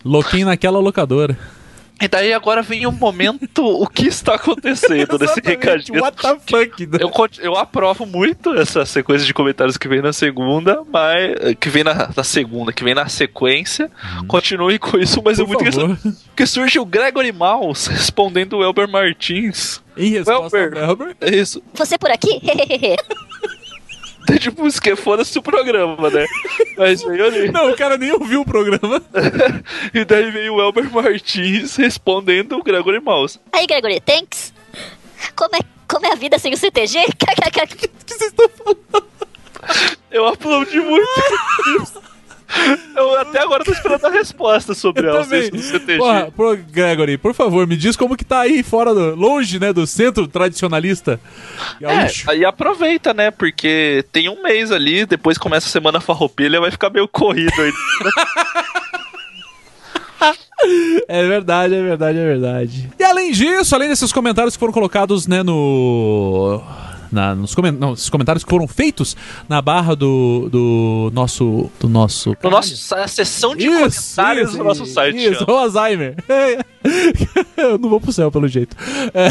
Loquinho 0.05 0.47
naquela 0.47 0.79
locadora. 0.79 1.39
E 1.99 2.07
daí 2.09 2.31
agora 2.35 2.61
vem 2.61 2.87
o 2.87 2.93
momento, 2.93 3.65
o 3.65 3.87
que 3.87 4.07
está 4.07 4.35
acontecendo 4.35 5.17
nesse 5.19 5.41
recadinho. 5.43 6.03
What 6.03 6.19
the 6.19 6.37
fuck? 6.41 6.89
Eu, 7.01 7.09
conti- 7.09 7.41
eu 7.43 7.57
aprovo 7.57 8.05
muito 8.05 8.53
essa 8.55 8.85
sequência 8.85 9.27
de 9.27 9.33
comentários 9.33 9.79
que 9.79 9.89
vem 9.89 10.03
na 10.03 10.13
segunda, 10.13 10.83
mas. 10.93 11.55
que 11.59 11.71
vem 11.71 11.83
na, 11.83 12.11
na 12.15 12.23
segunda, 12.23 12.71
que 12.71 12.85
vem 12.85 12.95
na 12.95 13.09
sequência. 13.09 13.91
Continue 14.29 14.79
com 14.79 14.99
isso, 14.99 15.23
mas 15.25 15.39
é. 15.39 15.43
Por 15.43 15.49
muito 15.49 15.65
favor. 15.73 15.85
engraçado. 15.91 16.17
Porque 16.27 16.47
surge 16.47 16.79
o 16.79 16.85
Gregory 16.85 17.33
Mouse 17.33 17.89
respondendo 17.89 18.59
o 18.59 18.63
Elber 18.63 18.87
Martins. 18.87 19.81
Em 19.97 20.11
resposta 20.11 20.57
Welber. 20.57 20.83
ao 20.83 20.89
Welber, 20.89 21.17
É 21.21 21.35
isso. 21.35 21.63
Você 21.75 21.97
por 21.99 22.11
aqui? 22.11 22.41
Tem 24.27 24.39
tipo 24.39 24.67
isso 24.67 24.83
que 24.83 24.97
foda-se 24.97 25.39
o 25.39 25.43
programa, 25.43 26.11
né? 26.11 26.27
Mas 26.77 27.01
veio 27.03 27.25
ali. 27.27 27.51
Não, 27.53 27.71
o 27.71 27.77
cara 27.77 27.97
nem 27.97 28.11
ouviu 28.13 28.41
o 28.41 28.45
programa. 28.45 29.01
E 29.95 30.05
daí 30.05 30.31
veio 30.33 30.55
o 30.55 30.61
Elber 30.61 30.91
Martins 30.93 31.77
respondendo 31.77 32.57
o 32.59 32.63
Gregory 32.63 33.01
Mouse. 33.01 33.39
Aí, 33.53 33.67
Gregory, 33.67 34.01
thanks. 34.01 34.53
Como 35.37 35.55
é, 35.55 35.61
como 35.89 36.07
é 36.07 36.13
a 36.13 36.17
vida 36.17 36.39
sem 36.41 36.53
o 36.53 36.57
CTG? 36.57 36.99
KKK. 37.19 37.87
O 38.03 38.05
que 38.07 38.15
vocês 38.15 38.31
estão 38.31 38.49
falando? 38.49 39.07
Eu 40.11 40.27
aplaudi 40.27 40.79
muito. 40.81 41.09
Eu 42.97 43.21
até 43.21 43.41
agora 43.41 43.65
tô 43.65 43.73
esperando 43.73 44.05
a 44.07 44.11
resposta 44.11 44.75
sobre 44.75 45.07
ela. 45.07 45.25
Porra, 45.99 46.33
pro 46.35 46.57
Gregory, 46.57 47.19
por 47.19 47.35
favor, 47.35 47.67
me 47.67 47.77
diz 47.77 47.97
como 47.97 48.17
que 48.17 48.25
tá 48.25 48.41
aí 48.41 48.63
fora, 48.63 48.95
do, 48.95 49.15
longe, 49.15 49.59
né, 49.59 49.73
do 49.73 49.87
centro 49.87 50.27
tradicionalista. 50.27 51.21
Gaúcho. 51.81 52.31
É, 52.31 52.33
aí 52.33 52.45
aproveita, 52.45 53.13
né? 53.13 53.31
Porque 53.31 54.05
tem 54.13 54.29
um 54.29 54.43
mês 54.43 54.73
ali, 54.73 55.05
depois 55.07 55.39
começa 55.39 55.67
a 55.67 55.71
semana 55.71 56.01
farroupilha, 56.01 56.61
vai 56.61 56.71
ficar 56.71 56.91
meio 56.91 57.09
corrido 57.09 57.53
aí. 57.61 57.73
É 61.09 61.27
verdade, 61.27 61.75
é 61.75 61.83
verdade, 61.83 62.19
é 62.19 62.25
verdade. 62.25 62.91
E 62.99 63.05
além 63.05 63.31
disso, 63.31 63.75
além 63.75 63.89
desses 63.89 64.13
comentários 64.13 64.55
que 64.55 64.61
foram 64.61 64.73
colocados, 64.73 65.27
né, 65.27 65.43
no. 65.43 66.63
Na, 67.11 67.35
nos 67.35 67.55
comen 67.55 67.73
não, 67.73 67.93
esses 67.93 68.11
comentários 68.11 68.45
que 68.45 68.51
foram 68.51 68.67
feitos 68.67 69.17
na 69.49 69.61
barra 69.61 69.95
do, 69.95 70.49
do 70.51 71.11
nosso. 71.13 71.71
Do 71.81 71.89
nosso. 71.89 72.37
No 72.43 72.51
nosso, 72.51 72.95
a 72.95 73.09
sessão 73.09 73.55
de 73.57 73.67
comentários 73.67 74.53
do 74.53 74.65
nosso 74.65 74.87
site. 74.87 75.33
Isso, 75.33 75.45
o 75.47 75.53
Alzheimer. 75.53 76.17
Eu 77.57 77.79
não 77.79 77.89
vou 77.89 78.01
pro 78.01 78.13
céu, 78.13 78.31
pelo 78.31 78.47
jeito. 78.47 78.77
É, 79.13 79.31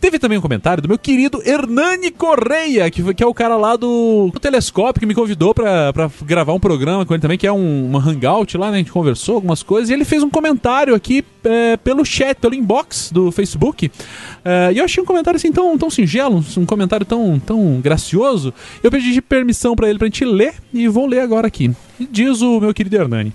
teve 0.00 0.18
também 0.18 0.36
um 0.36 0.40
comentário 0.40 0.82
do 0.82 0.88
meu 0.88 0.98
querido 0.98 1.42
Hernani 1.44 2.10
Correia, 2.10 2.90
que, 2.90 3.14
que 3.14 3.22
é 3.22 3.26
o 3.26 3.34
cara 3.34 3.56
lá 3.56 3.76
do, 3.76 4.30
do 4.32 4.40
Telescópio, 4.40 5.00
que 5.00 5.06
me 5.06 5.14
convidou 5.14 5.54
pra, 5.54 5.92
pra 5.92 6.10
gravar 6.22 6.52
um 6.52 6.60
programa 6.60 7.06
com 7.06 7.14
ele 7.14 7.22
também, 7.22 7.38
que 7.38 7.46
é 7.46 7.52
um, 7.52 7.86
uma 7.86 8.00
hangout 8.00 8.56
lá, 8.58 8.70
né? 8.70 8.74
A 8.74 8.78
gente 8.78 8.92
conversou 8.92 9.36
algumas 9.36 9.62
coisas, 9.62 9.90
e 9.90 9.92
ele 9.92 10.04
fez 10.04 10.22
um 10.22 10.30
comentário 10.30 10.94
aqui 10.94 11.24
é, 11.44 11.76
pelo 11.76 12.04
chat, 12.04 12.36
pelo 12.38 12.54
inbox 12.54 13.10
do 13.12 13.30
Facebook. 13.30 13.90
É, 14.44 14.72
e 14.72 14.78
eu 14.78 14.84
achei 14.84 15.02
um 15.02 15.06
comentário 15.06 15.36
assim 15.36 15.52
tão, 15.52 15.76
tão 15.78 15.90
singelo, 15.90 16.44
um, 16.56 16.66
comentário 16.66 17.06
tão, 17.06 17.38
tão 17.38 17.80
gracioso. 17.80 18.52
Eu 18.82 18.90
pedi 18.90 19.20
permissão 19.20 19.76
pra 19.76 19.88
ele 19.88 19.98
pra 19.98 20.06
gente 20.06 20.24
ler 20.24 20.54
e 20.72 20.88
vou 20.88 21.06
ler 21.06 21.20
agora 21.20 21.46
aqui. 21.46 21.70
Diz 22.10 22.40
o 22.42 22.60
meu 22.60 22.74
querido 22.74 22.96
Hernani. 22.96 23.32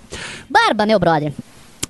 Barba, 0.48 0.86
meu 0.86 0.98
brother. 0.98 1.32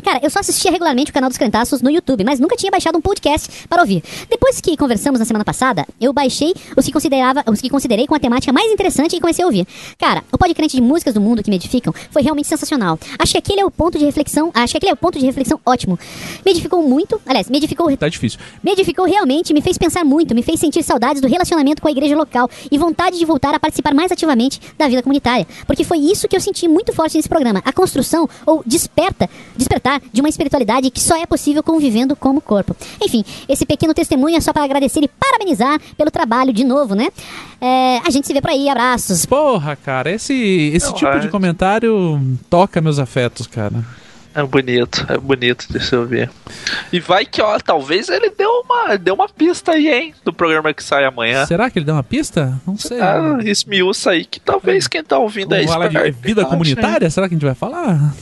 Cara, 0.03 0.21
eu 0.23 0.31
só 0.31 0.41
assistia 0.41 0.71
regularmente 0.71 1.11
o 1.11 1.15
canal 1.15 1.29
dos 1.29 1.37
Crentaços 1.37 1.83
no 1.83 1.91
YouTube, 1.91 2.25
mas 2.25 2.41
nunca 2.41 2.57
tinha 2.57 2.71
baixado 2.71 2.97
um 2.97 3.01
podcast 3.01 3.67
para 3.69 3.83
ouvir. 3.83 4.03
Depois 4.29 4.61
que 4.61 4.77
conversamos 4.77 5.19
na 5.19 5.27
semana 5.27 5.45
passada, 5.45 5.87
eu 6.01 6.13
baixei 6.13 6.55
os 6.77 6.85
que 6.85 6.93
considerava, 6.93 7.43
os 7.47 7.61
que 7.61 7.69
considerei 7.69 8.07
com 8.07 8.15
a 8.15 8.19
temática 8.19 8.53
mais 8.53 8.71
interessante 8.71 9.17
e 9.17 9.21
comecei 9.21 9.43
a 9.45 9.47
ouvir. 9.47 9.67
Cara, 9.99 10.23
o 10.33 10.39
podcast 10.39 10.75
de 10.75 10.83
músicas 10.83 11.15
do 11.15 11.21
mundo 11.21 11.43
que 11.43 11.51
me 11.51 11.57
edificam 11.57 11.93
foi 12.11 12.23
realmente 12.23 12.49
sensacional. 12.49 12.99
Acho 13.19 13.33
que 13.33 13.39
aquele 13.39 13.61
é 13.61 13.65
o 13.65 13.71
ponto 13.71 13.99
de 13.99 14.05
reflexão, 14.05 14.51
acho 14.55 14.73
que 14.73 14.79
aquele 14.79 14.91
é 14.91 14.95
o 14.95 14.97
ponto 14.97 15.19
de 15.19 15.25
reflexão 15.25 15.61
ótimo. 15.65 15.99
Me 16.45 16.53
edificou 16.53 16.83
muito, 16.83 17.21
aliás, 17.27 17.49
me 17.49 17.59
edificou 17.59 17.95
Tá 17.97 18.09
difícil. 18.09 18.39
me 18.63 18.73
edificou 18.73 19.05
realmente, 19.05 19.53
me 19.53 19.61
fez 19.61 19.77
pensar 19.77 20.05
muito, 20.05 20.35
me 20.35 20.43
fez 20.43 20.61
sentir 20.61 20.83
saudades 20.83 21.21
do 21.21 21.29
relacionamento 21.29 21.83
com 21.83 21.89
a 21.89 21.91
igreja 21.91 22.17
local 22.17 22.49
e 22.71 22.79
vontade 22.79 23.19
de 23.19 23.25
voltar 23.25 23.55
a 23.55 23.61
participar 23.61 23.95
mais 23.95 24.13
ativamente 24.13 24.61
da 24.79 24.89
vida 24.89 25.03
comunitária. 25.03 25.47
Porque 25.67 25.85
foi 25.85 25.99
isso 25.99 26.29
que 26.29 26.37
eu 26.37 26.41
senti 26.41 26.69
muito 26.69 26.93
forte 26.93 27.17
nesse 27.17 27.29
programa. 27.29 27.61
A 27.65 27.73
construção, 27.73 28.29
ou 28.47 28.63
desperta, 28.65 29.29
despertar 29.57 29.90
desfrutar 29.91 30.03
de 30.13 30.21
uma 30.21 30.29
espiritualidade 30.29 30.91
que 30.91 31.01
só 31.01 31.21
é 31.21 31.27
possível 31.27 31.63
convivendo 31.63 32.15
com 32.15 32.37
o 32.37 32.41
corpo. 32.41 32.77
Enfim, 33.03 33.25
esse 33.49 33.67
pequeno 33.67 33.93
testemunho 33.93 34.37
é 34.37 34.41
só 34.41 34.53
para 34.53 34.63
agradecer 34.63 35.03
e 35.03 35.09
parabenizar 35.09 35.81
pelo 35.97 36.11
trabalho 36.11 36.53
de 36.53 36.63
novo, 36.63 36.95
né? 36.95 37.09
É, 37.61 37.99
a 38.07 38.11
gente 38.11 38.27
se 38.27 38.33
vê 38.33 38.41
por 38.41 38.51
aí, 38.51 38.69
abraços. 38.69 39.27
Porra, 39.27 39.75
cara, 39.75 40.11
esse, 40.11 40.71
esse 40.75 40.87
Não, 40.87 40.95
tipo 40.95 41.11
é. 41.11 41.19
de 41.19 41.29
comentário 41.29 42.21
toca 42.49 42.81
meus 42.81 42.99
afetos, 42.99 43.47
cara. 43.47 43.85
É 44.33 44.45
bonito, 44.45 45.05
é 45.09 45.19
bonito 45.19 45.67
de 45.69 45.85
se 45.85 45.95
ouvir. 45.97 46.31
E 46.93 47.01
vai 47.01 47.27
que, 47.27 47.43
ó, 47.43 47.59
talvez 47.59 48.09
ele 48.09 48.31
deu 48.31 48.49
uma, 48.65 48.97
deu 48.97 49.15
uma 49.15 49.29
pista 49.29 49.73
aí, 49.73 49.89
hein? 49.89 50.15
Do 50.25 50.33
programa 50.33 50.73
que 50.73 50.85
sai 50.85 51.05
amanhã. 51.05 51.45
Será 51.47 51.69
que 51.69 51.81
ele 51.81 51.87
deu 51.87 51.97
uma 51.97 52.05
pista? 52.05 52.57
Não 52.65 52.77
sei. 52.77 53.01
Ah, 53.01 53.39
esmiuça 53.43 54.13
aí 54.13 54.25
que 54.25 54.39
talvez 54.39 54.87
quem 54.87 55.03
tá 55.03 55.19
ouvindo 55.19 55.53
aí 55.53 55.67
falar 55.67 55.89
de 55.89 55.97
esperto, 55.97 56.23
vida 56.23 56.45
comunitária? 56.45 57.11
Será 57.11 57.29
que 57.29 57.35
a 57.35 57.37
gente 57.37 57.45
vai 57.45 57.57
falar? 57.57 58.15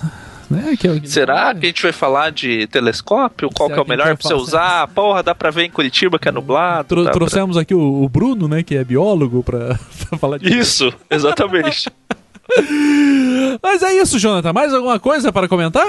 Né? 0.50 0.76
Que 0.78 0.88
é- 0.88 1.00
Será 1.04 1.54
que 1.54 1.66
a 1.66 1.68
gente 1.68 1.82
vai 1.82 1.92
falar 1.92 2.30
de 2.30 2.66
telescópio? 2.68 3.50
Qual 3.54 3.68
Será 3.68 3.74
que 3.76 3.80
é 3.80 3.82
o 3.82 3.86
a 3.86 3.88
melhor 3.88 4.16
pra 4.16 4.28
você 4.28 4.34
usar? 4.34 4.88
Porra, 4.88 5.22
dá 5.22 5.34
pra 5.34 5.50
ver 5.50 5.64
em 5.64 5.70
Curitiba 5.70 6.18
que 6.18 6.28
é 6.28 6.32
nublado. 6.32 6.88
Tro- 6.88 7.04
dá 7.04 7.10
pra- 7.10 7.18
trouxemos 7.18 7.56
aqui 7.56 7.74
o, 7.74 8.02
o 8.02 8.08
Bruno, 8.08 8.48
né, 8.48 8.62
que 8.62 8.74
é 8.74 8.82
biólogo, 8.84 9.42
pra, 9.42 9.78
pra 10.08 10.18
falar 10.18 10.38
de 10.38 10.56
Isso, 10.58 10.92
exatamente. 11.10 11.90
Mas 13.62 13.82
é 13.82 13.94
isso, 14.00 14.18
Jonathan. 14.18 14.52
Mais 14.52 14.72
alguma 14.72 14.98
coisa 14.98 15.32
para 15.32 15.48
comentar? 15.48 15.86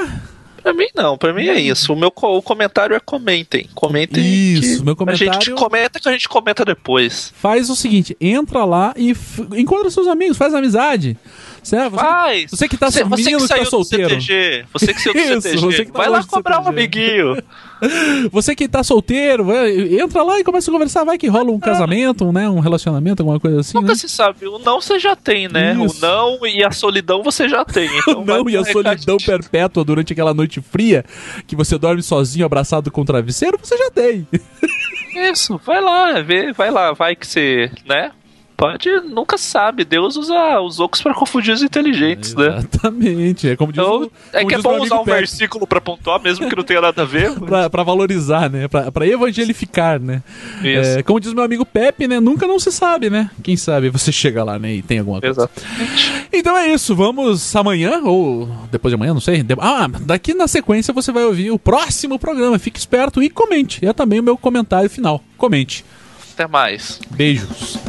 pra 0.61 0.73
mim 0.73 0.87
não, 0.93 1.17
pra 1.17 1.31
mim 1.33 1.47
é 1.47 1.57
isso. 1.59 1.93
O 1.93 1.95
meu 1.95 2.11
co- 2.11 2.37
o 2.37 2.41
comentário 2.41 2.93
é 2.95 2.99
comentem. 2.99 3.65
Comentem. 3.73 4.21
Isso, 4.23 4.83
meu 4.83 4.93
A 4.93 4.95
comentário- 4.97 5.33
gente 5.33 5.51
comenta 5.51 5.99
que 6.01 6.09
a 6.09 6.11
gente 6.11 6.27
comenta 6.27 6.65
depois. 6.65 7.33
Faz 7.37 7.69
o 7.69 7.75
seguinte, 7.77 8.15
entra 8.19 8.65
lá 8.65 8.93
e 8.97 9.15
encontra 9.55 9.89
seus 9.89 10.05
amigos, 10.07 10.37
faz 10.37 10.53
amizade. 10.53 11.17
Certo? 11.63 11.91
Você, 11.91 11.97
Faz! 11.97 12.51
você 12.51 12.67
que 12.69 12.77
tá 12.77 12.89
você, 12.91 13.03
você 13.03 13.23
que 13.23 13.35
que 13.35 13.41
tá 13.41 13.47
saiu 13.47 13.63
do 13.63 13.69
solteiro. 13.69 14.09
CTG, 14.21 14.65
você 14.73 14.93
que 14.93 15.01
saiu 15.01 15.13
do 15.13 15.19
Isso, 15.19 15.41
CTG, 15.41 15.57
você 15.65 15.85
que 15.85 15.91
tá 15.91 15.97
vai 15.99 16.09
lá 16.09 16.19
do 16.19 16.27
cobrar 16.27 16.59
um 16.61 16.67
amiguinho. 16.67 17.37
Você 18.33 18.53
que 18.57 18.67
tá 18.67 18.83
solteiro, 18.83 19.45
vai- 19.45 19.71
entra 20.01 20.21
lá 20.21 20.37
e 20.37 20.43
começa 20.43 20.69
a 20.69 20.73
conversar. 20.73 21.05
Vai 21.05 21.17
que 21.17 21.27
rola 21.27 21.49
um 21.49 21.57
casamento, 21.61 22.25
um, 22.25 22.31
né? 22.33 22.49
Um 22.49 22.59
relacionamento, 22.59 23.21
alguma 23.21 23.39
coisa 23.39 23.61
assim. 23.61 23.77
Nunca 23.77 23.93
Né? 23.93 23.95
se 23.95 24.09
sabe, 24.09 24.45
o 24.47 24.59
não 24.59 24.81
você 24.81 24.99
já 24.99 25.15
tem, 25.15 25.47
né? 25.47 25.77
Isso. 25.81 25.97
O 25.97 26.01
não 26.01 26.45
e 26.45 26.61
a 26.61 26.71
solidão 26.71 27.23
você 27.23 27.47
já 27.47 27.63
tem. 27.63 27.89
Então 27.99 28.15
Não, 28.25 28.43
vai 28.43 28.53
e 28.53 28.57
a 28.57 28.65
solidão 28.65 29.15
perpétua 29.15 29.85
durante 29.85 30.11
aquela 30.11 30.33
noite 30.33 30.59
fria, 30.59 31.05
que 31.47 31.55
você 31.55 31.77
dorme 31.77 32.03
sozinho, 32.03 32.45
abraçado 32.45 32.91
com 32.91 32.99
o 32.99 33.05
travesseiro, 33.05 33.57
você 33.63 33.77
já 33.77 33.89
tem. 33.89 34.27
Isso, 35.31 35.57
vai 35.65 35.79
lá, 35.81 36.21
vê, 36.21 36.51
vai 36.51 36.69
lá, 36.69 36.91
vai 36.91 37.15
que 37.15 37.25
você, 37.25 37.71
né? 37.87 38.11
Pode, 38.59 38.89
nunca 39.05 39.37
sabe. 39.37 39.85
Deus 39.85 40.17
usa 40.17 40.59
os 40.59 40.81
ocos 40.81 41.01
pra 41.01 41.13
confundir 41.13 41.53
os 41.53 41.63
inteligentes, 41.63 42.35
né? 42.35 42.57
Exatamente. 42.57 43.47
É 43.47 43.55
como 43.55 43.71
diz, 43.71 43.81
Então, 43.81 44.01
o, 44.01 44.11
é 44.33 44.43
que 44.43 44.53
é 44.53 44.57
bom 44.57 44.81
usar 44.81 44.99
um 44.99 45.05
Pepe, 45.05 45.17
versículo 45.17 45.65
pra 45.65 45.79
pontuar, 45.79 46.21
mesmo 46.21 46.49
que 46.49 46.55
não 46.57 46.63
tenha 46.65 46.81
nada 46.81 47.03
a 47.03 47.05
ver. 47.05 47.29
Pra, 47.39 47.69
pra 47.69 47.83
valorizar, 47.83 48.49
né? 48.49 48.67
Pra, 48.67 48.91
pra 48.91 49.07
evangelificar, 49.07 49.97
né? 49.97 50.21
Isso. 50.61 50.99
É, 50.99 51.03
como 51.03 51.21
diz 51.21 51.33
meu 51.33 51.43
amigo 51.43 51.65
Pepe, 51.65 52.05
né? 52.05 52.19
Nunca 52.19 52.45
não 52.45 52.59
se 52.59 52.69
sabe, 52.69 53.09
né? 53.09 53.31
Quem 53.41 53.55
sabe 53.55 53.89
você 53.89 54.11
chega 54.11 54.43
lá, 54.43 54.59
né? 54.59 54.73
E 54.73 54.81
tem 54.81 54.99
alguma 54.99 55.21
coisa. 55.21 55.49
Exatamente. 55.49 56.27
Então 56.33 56.57
é 56.57 56.67
isso, 56.67 56.93
vamos 56.93 57.55
amanhã, 57.55 58.01
ou 58.03 58.49
depois 58.69 58.91
de 58.91 58.95
amanhã, 58.95 59.13
não 59.13 59.21
sei. 59.21 59.45
Ah, 59.59 59.87
daqui 60.01 60.33
na 60.33 60.49
sequência 60.49 60.93
você 60.93 61.13
vai 61.13 61.23
ouvir 61.23 61.49
o 61.49 61.57
próximo 61.57 62.19
programa. 62.19 62.59
Fique 62.59 62.77
esperto 62.77 63.23
e 63.23 63.29
comente. 63.29 63.85
É 63.85 63.93
também 63.93 64.19
o 64.19 64.23
meu 64.23 64.37
comentário 64.37 64.89
final. 64.89 65.23
Comente. 65.37 65.85
Até 66.33 66.45
mais. 66.45 66.99
Beijos. 67.11 67.79